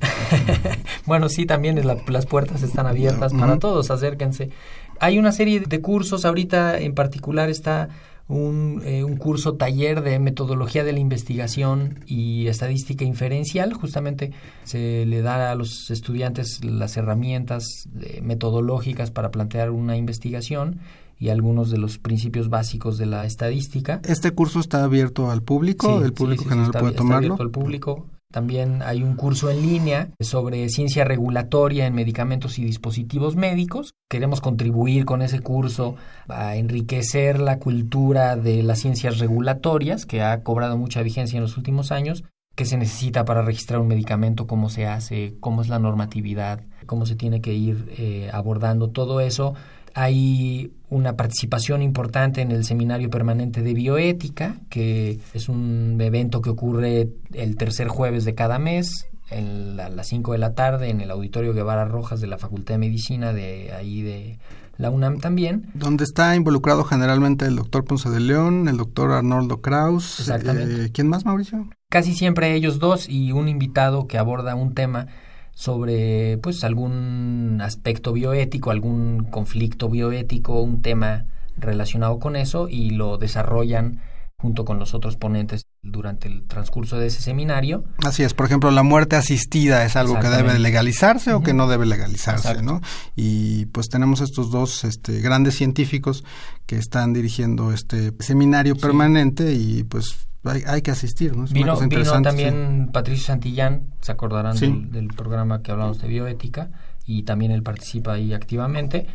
bueno, 1.07 1.27
sí, 1.27 1.47
también 1.47 1.81
las 2.07 2.25
puertas 2.27 2.61
están 2.61 2.85
abiertas 2.85 3.33
para 3.33 3.57
todos, 3.57 3.89
acérquense. 3.89 4.51
Hay 4.99 5.17
una 5.17 5.31
serie 5.31 5.59
de 5.59 5.81
cursos, 5.81 6.23
ahorita 6.23 6.79
en 6.79 6.93
particular 6.93 7.49
está 7.49 7.89
un, 8.27 8.81
eh, 8.85 9.03
un, 9.03 9.17
curso 9.17 9.55
taller 9.55 10.01
de 10.01 10.19
metodología 10.19 10.83
de 10.83 10.93
la 10.93 10.99
investigación 10.99 11.99
y 12.05 12.47
estadística 12.47 13.03
inferencial. 13.03 13.73
Justamente 13.73 14.31
se 14.63 15.05
le 15.05 15.21
da 15.21 15.51
a 15.51 15.55
los 15.55 15.91
estudiantes 15.91 16.63
las 16.63 16.97
herramientas 16.97 17.87
eh, 18.01 18.21
metodológicas 18.21 19.11
para 19.11 19.31
plantear 19.31 19.71
una 19.71 19.97
investigación 19.97 20.79
y 21.17 21.29
algunos 21.29 21.69
de 21.71 21.77
los 21.77 21.97
principios 21.97 22.49
básicos 22.49 22.97
de 22.97 23.05
la 23.05 23.25
estadística. 23.25 24.01
¿Este 24.05 24.31
curso 24.31 24.59
está 24.59 24.83
abierto 24.83 25.31
al 25.31 25.41
público? 25.41 26.03
¿El 26.03 26.13
público 26.13 26.45
general 26.45 26.71
puede 26.71 26.93
tomarlo? 26.93 27.15
Está 27.15 27.15
abierto 27.17 27.43
al 27.43 27.51
público. 27.51 28.05
También 28.31 28.81
hay 28.81 29.01
un 29.01 29.15
curso 29.15 29.49
en 29.49 29.61
línea 29.61 30.09
sobre 30.19 30.67
ciencia 30.67 31.05
regulatoria 31.05 31.85
en 31.85 31.95
medicamentos 31.95 32.59
y 32.59 32.65
dispositivos 32.65 33.37
médicos. 33.37 33.93
Queremos 34.09 34.41
contribuir 34.41 35.05
con 35.05 35.21
ese 35.21 35.39
curso 35.39 35.95
a 36.27 36.57
enriquecer 36.57 37.39
la 37.39 37.59
cultura 37.59 38.35
de 38.35 38.61
las 38.61 38.79
ciencias 38.79 39.19
regulatorias, 39.19 40.05
que 40.05 40.21
ha 40.21 40.43
cobrado 40.43 40.77
mucha 40.77 41.01
vigencia 41.01 41.37
en 41.37 41.43
los 41.43 41.55
últimos 41.55 41.93
años, 41.93 42.25
qué 42.55 42.65
se 42.65 42.75
necesita 42.75 43.23
para 43.23 43.41
registrar 43.41 43.79
un 43.79 43.87
medicamento, 43.87 44.47
cómo 44.47 44.69
se 44.69 44.85
hace, 44.85 45.37
cómo 45.39 45.61
es 45.61 45.69
la 45.69 45.79
normatividad, 45.79 46.61
cómo 46.87 47.05
se 47.05 47.15
tiene 47.15 47.39
que 47.39 47.53
ir 47.53 47.93
eh, 47.97 48.29
abordando 48.33 48.89
todo 48.89 49.21
eso 49.21 49.53
hay 49.95 50.73
una 50.89 51.15
participación 51.15 51.81
importante 51.81 52.41
en 52.41 52.51
el 52.51 52.65
Seminario 52.65 53.09
Permanente 53.09 53.61
de 53.61 53.73
Bioética, 53.73 54.57
que 54.69 55.19
es 55.33 55.47
un 55.47 55.97
evento 56.01 56.41
que 56.41 56.49
ocurre 56.49 57.07
el 57.33 57.55
tercer 57.55 57.87
jueves 57.87 58.25
de 58.25 58.35
cada 58.35 58.59
mes, 58.59 59.07
a 59.31 59.89
las 59.89 60.07
5 60.07 60.33
de 60.33 60.37
la 60.37 60.53
tarde, 60.53 60.89
en 60.89 60.99
el 60.99 61.11
Auditorio 61.11 61.53
Guevara 61.53 61.85
Rojas 61.85 62.19
de 62.19 62.27
la 62.27 62.37
Facultad 62.37 62.75
de 62.75 62.79
Medicina 62.79 63.31
de 63.31 63.71
ahí 63.71 64.01
de 64.01 64.37
la 64.77 64.89
UNAM 64.89 65.21
también. 65.21 65.71
Donde 65.73 66.03
está 66.03 66.35
involucrado 66.35 66.83
generalmente 66.83 67.45
el 67.45 67.55
doctor 67.55 67.85
Ponce 67.85 68.09
de 68.09 68.19
León, 68.19 68.67
el 68.67 68.75
doctor 68.75 69.13
Arnoldo 69.13 69.61
Kraus. 69.61 70.19
Exactamente. 70.19 70.85
Eh, 70.85 70.91
¿Quién 70.91 71.07
más, 71.07 71.23
Mauricio? 71.25 71.69
Casi 71.89 72.13
siempre 72.13 72.53
ellos 72.53 72.79
dos 72.79 73.07
y 73.07 73.31
un 73.31 73.47
invitado 73.47 74.07
que 74.07 74.17
aborda 74.17 74.55
un 74.55 74.73
tema 74.73 75.07
sobre 75.55 76.37
pues 76.37 76.63
algún 76.63 77.59
aspecto 77.63 78.13
bioético, 78.13 78.69
algún 78.69 79.23
conflicto 79.31 79.89
bioético, 79.89 80.61
un 80.61 80.81
tema 80.81 81.25
relacionado 81.57 82.19
con 82.19 82.35
eso 82.35 82.67
y 82.69 82.91
lo 82.91 83.17
desarrollan 83.17 84.01
junto 84.37 84.65
con 84.65 84.77
los 84.77 84.93
otros 84.93 85.15
ponentes 85.15 85.65
durante 85.81 86.27
el 86.27 86.45
transcurso 86.45 86.99
de 86.99 87.07
ese 87.07 87.21
seminario. 87.21 87.85
Así 88.05 88.21
es, 88.21 88.33
por 88.33 88.45
ejemplo, 88.45 88.69
la 88.69 88.83
muerte 88.83 89.15
asistida 89.15 89.85
es 89.85 89.95
algo 89.95 90.19
que 90.19 90.27
debe 90.27 90.59
legalizarse 90.59 91.33
o 91.33 91.41
que 91.41 91.53
no 91.53 91.67
debe 91.69 91.85
legalizarse, 91.85 92.61
¿no? 92.61 92.81
Y 93.15 93.67
pues 93.67 93.87
tenemos 93.87 94.19
estos 94.19 94.51
dos 94.51 94.83
este, 94.83 95.21
grandes 95.21 95.55
científicos 95.55 96.25
que 96.65 96.77
están 96.77 97.13
dirigiendo 97.13 97.71
este 97.71 98.11
seminario 98.19 98.75
permanente 98.75 99.53
y 99.53 99.83
pues 99.83 100.27
hay, 100.45 100.81
que 100.81 100.91
asistir, 100.91 101.35
¿no? 101.35 101.45
vino, 101.45 101.75
también 102.21 102.89
Patricio 102.93 103.25
Santillán, 103.25 103.87
se 104.01 104.11
acordarán 104.11 104.55
del, 104.91 105.07
programa 105.07 105.61
que 105.61 105.71
hablamos 105.71 105.99
de 105.99 106.07
bioética, 106.07 106.69
y 107.05 107.23
también 107.23 107.51
él 107.51 107.63
participa 107.63 108.13
ahí 108.13 108.33
activamente. 108.33 109.07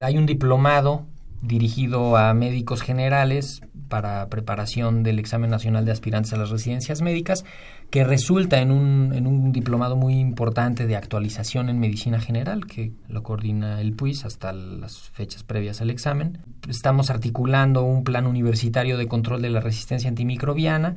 Hay 0.00 0.16
un 0.16 0.26
diplomado 0.26 1.06
dirigido 1.42 2.16
a 2.16 2.34
médicos 2.34 2.82
generales 2.82 3.62
para 3.88 4.28
preparación 4.28 5.02
del 5.02 5.18
examen 5.18 5.50
nacional 5.50 5.84
de 5.84 5.92
aspirantes 5.92 6.32
a 6.32 6.36
las 6.36 6.50
residencias 6.50 7.02
médicas, 7.02 7.44
que 7.90 8.04
resulta 8.04 8.60
en 8.60 8.70
un, 8.70 9.12
en 9.14 9.26
un 9.26 9.52
diplomado 9.52 9.96
muy 9.96 10.18
importante 10.18 10.86
de 10.86 10.96
actualización 10.96 11.68
en 11.68 11.80
medicina 11.80 12.20
general, 12.20 12.66
que 12.66 12.92
lo 13.08 13.22
coordina 13.22 13.80
el 13.80 13.94
PUIS 13.94 14.24
hasta 14.24 14.52
las 14.52 15.10
fechas 15.10 15.42
previas 15.42 15.80
al 15.80 15.90
examen. 15.90 16.38
Estamos 16.68 17.10
articulando 17.10 17.82
un 17.82 18.04
plan 18.04 18.26
universitario 18.26 18.98
de 18.98 19.08
control 19.08 19.42
de 19.42 19.50
la 19.50 19.60
resistencia 19.60 20.08
antimicrobiana 20.08 20.96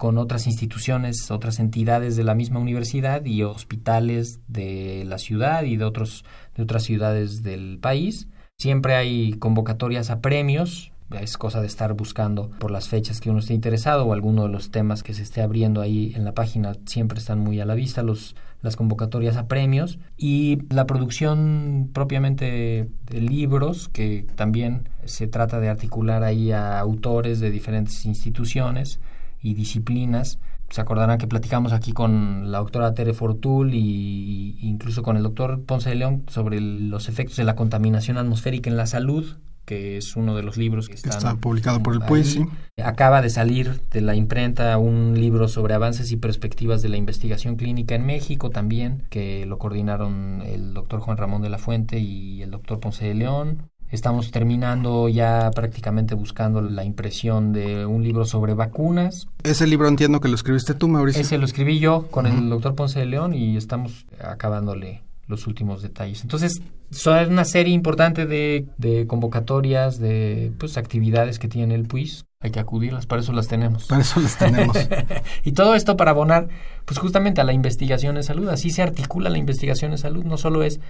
con 0.00 0.16
otras 0.16 0.46
instituciones, 0.46 1.30
otras 1.30 1.60
entidades 1.60 2.16
de 2.16 2.24
la 2.24 2.34
misma 2.34 2.58
universidad 2.58 3.22
y 3.26 3.42
hospitales 3.42 4.40
de 4.48 5.04
la 5.06 5.18
ciudad 5.18 5.64
y 5.64 5.76
de, 5.76 5.84
otros, 5.84 6.24
de 6.56 6.62
otras 6.62 6.84
ciudades 6.84 7.42
del 7.42 7.78
país. 7.78 8.26
Siempre 8.56 8.94
hay 8.94 9.34
convocatorias 9.34 10.08
a 10.08 10.20
premios 10.20 10.89
es 11.18 11.36
cosa 11.36 11.60
de 11.60 11.66
estar 11.66 11.94
buscando 11.94 12.50
por 12.58 12.70
las 12.70 12.88
fechas 12.88 13.20
que 13.20 13.30
uno 13.30 13.40
esté 13.40 13.54
interesado 13.54 14.06
o 14.06 14.12
alguno 14.12 14.44
de 14.44 14.50
los 14.50 14.70
temas 14.70 15.02
que 15.02 15.14
se 15.14 15.22
esté 15.22 15.42
abriendo 15.42 15.80
ahí 15.80 16.12
en 16.14 16.24
la 16.24 16.32
página 16.32 16.74
siempre 16.86 17.18
están 17.18 17.40
muy 17.40 17.60
a 17.60 17.66
la 17.66 17.74
vista 17.74 18.02
los 18.02 18.36
las 18.62 18.76
convocatorias 18.76 19.36
a 19.36 19.46
premios. 19.46 19.98
Y 20.16 20.58
la 20.68 20.86
producción 20.86 21.90
propiamente 21.92 22.88
de 23.06 23.20
libros 23.20 23.88
que 23.88 24.26
también 24.36 24.88
se 25.04 25.26
trata 25.26 25.60
de 25.60 25.68
articular 25.68 26.24
ahí 26.24 26.52
a 26.52 26.78
autores 26.78 27.40
de 27.40 27.50
diferentes 27.50 28.04
instituciones 28.04 29.00
y 29.42 29.54
disciplinas. 29.54 30.38
Se 30.68 30.80
acordarán 30.80 31.18
que 31.18 31.26
platicamos 31.26 31.72
aquí 31.72 31.92
con 31.92 32.52
la 32.52 32.58
doctora 32.58 32.94
Tere 32.94 33.12
Fortul 33.12 33.74
y, 33.74 34.56
incluso 34.60 35.02
con 35.02 35.16
el 35.16 35.22
doctor 35.22 35.62
Ponce 35.64 35.88
de 35.88 35.96
León 35.96 36.24
sobre 36.28 36.60
los 36.60 37.08
efectos 37.08 37.36
de 37.36 37.44
la 37.44 37.56
contaminación 37.56 38.18
atmosférica 38.18 38.70
en 38.70 38.76
la 38.76 38.86
salud 38.86 39.36
que 39.70 39.98
es 39.98 40.16
uno 40.16 40.34
de 40.34 40.42
los 40.42 40.56
libros 40.56 40.88
que 40.88 40.94
está 40.94 41.36
publicado 41.36 41.80
por 41.80 41.94
el 41.94 42.00
PUIS. 42.00 42.40
Acaba 42.82 43.22
de 43.22 43.30
salir 43.30 43.80
de 43.92 44.00
la 44.00 44.16
imprenta 44.16 44.76
un 44.78 45.14
libro 45.14 45.46
sobre 45.46 45.74
avances 45.74 46.10
y 46.10 46.16
perspectivas 46.16 46.82
de 46.82 46.88
la 46.88 46.96
investigación 46.96 47.54
clínica 47.54 47.94
en 47.94 48.04
México 48.04 48.50
también, 48.50 49.04
que 49.10 49.46
lo 49.46 49.58
coordinaron 49.58 50.42
el 50.44 50.74
doctor 50.74 50.98
Juan 50.98 51.18
Ramón 51.18 51.42
de 51.42 51.50
la 51.50 51.58
Fuente 51.58 52.00
y 52.00 52.42
el 52.42 52.50
doctor 52.50 52.80
Ponce 52.80 53.06
de 53.06 53.14
León. 53.14 53.70
Estamos 53.92 54.32
terminando 54.32 55.08
ya 55.08 55.52
prácticamente 55.54 56.16
buscando 56.16 56.60
la 56.60 56.82
impresión 56.82 57.52
de 57.52 57.86
un 57.86 58.02
libro 58.02 58.24
sobre 58.24 58.54
vacunas. 58.54 59.28
Ese 59.44 59.68
libro 59.68 59.86
entiendo 59.86 60.18
que 60.18 60.26
lo 60.26 60.34
escribiste 60.34 60.74
tú, 60.74 60.88
Mauricio. 60.88 61.22
Ese 61.22 61.38
lo 61.38 61.44
escribí 61.44 61.78
yo 61.78 62.08
con 62.10 62.26
el 62.26 62.48
doctor 62.48 62.74
Ponce 62.74 62.98
de 62.98 63.06
León 63.06 63.34
y 63.34 63.56
estamos 63.56 64.04
acabándole 64.20 65.02
los 65.30 65.46
últimos 65.46 65.80
detalles. 65.80 66.22
Entonces, 66.22 66.60
son 66.90 67.32
una 67.32 67.44
serie 67.44 67.72
importante 67.72 68.26
de, 68.26 68.66
de 68.76 69.06
convocatorias, 69.06 69.98
de 69.98 70.52
pues, 70.58 70.76
actividades 70.76 71.38
que 71.38 71.48
tiene 71.48 71.74
el 71.74 71.86
PUIS. 71.86 72.26
Hay 72.40 72.50
que 72.50 72.60
acudirlas, 72.60 73.06
para 73.06 73.22
eso 73.22 73.32
las 73.32 73.48
tenemos. 73.48 73.84
Para 73.84 74.02
eso 74.02 74.20
las 74.20 74.36
tenemos. 74.36 74.76
y 75.44 75.52
todo 75.52 75.74
esto 75.74 75.96
para 75.96 76.10
abonar, 76.10 76.48
pues 76.84 76.98
justamente 76.98 77.40
a 77.40 77.44
la 77.44 77.52
investigación 77.52 78.16
en 78.16 78.22
salud. 78.22 78.48
Así 78.48 78.70
se 78.70 78.82
articula 78.82 79.30
la 79.30 79.38
investigación 79.38 79.92
en 79.92 79.98
salud. 79.98 80.24
No 80.24 80.36
solo 80.36 80.62
es 80.62 80.80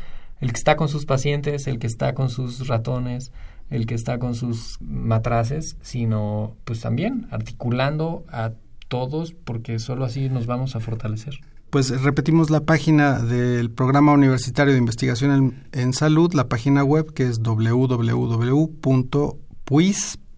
el 0.40 0.52
que 0.52 0.58
está 0.58 0.76
con 0.76 0.88
sus 0.88 1.06
pacientes, 1.06 1.66
el 1.66 1.78
que 1.78 1.86
está 1.86 2.14
con 2.14 2.30
sus 2.30 2.66
ratones, 2.66 3.32
el 3.68 3.86
que 3.86 3.94
está 3.94 4.18
con 4.18 4.34
sus 4.34 4.78
matraces, 4.80 5.76
sino 5.82 6.56
pues 6.64 6.80
también 6.80 7.28
articulando 7.30 8.24
a 8.28 8.52
todos, 8.88 9.32
porque 9.32 9.78
solo 9.78 10.04
así 10.04 10.28
nos 10.28 10.46
vamos 10.46 10.74
a 10.76 10.80
fortalecer 10.80 11.40
pues 11.70 12.02
repetimos 12.02 12.50
la 12.50 12.60
página 12.60 13.20
del 13.20 13.70
Programa 13.70 14.12
Universitario 14.12 14.72
de 14.72 14.78
Investigación 14.78 15.54
en, 15.72 15.92
Salud, 15.92 16.32
la 16.34 16.48
página 16.48 16.84
web 16.84 17.12
que 17.12 17.28
es 17.28 17.40
www.puis 17.42 18.08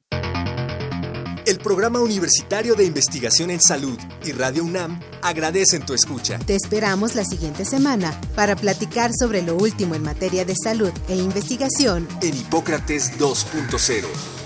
El 1.47 1.59
Programa 1.59 2.01
Universitario 2.01 2.75
de 2.75 2.85
Investigación 2.85 3.53
en 3.53 3.61
Salud 3.61 3.97
y 4.25 4.33
Radio 4.33 4.65
UNAM 4.65 5.01
agradecen 5.23 5.87
tu 5.87 5.95
escucha. 5.95 6.41
Te 6.41 6.57
esperamos 6.57 7.15
la 7.15 7.25
siguiente 7.25 7.65
semana 7.65 8.21
para 8.35 8.57
platicar 8.57 9.13
sobre 9.17 9.43
lo 9.43 9.55
último 9.55 9.95
en 9.95 10.03
materia 10.03 10.45
de 10.45 10.57
salud 10.61 10.91
e 11.09 11.15
investigación 11.15 12.09
en 12.23 12.37
Hipócrates 12.37 13.17
2.0. 13.21 14.46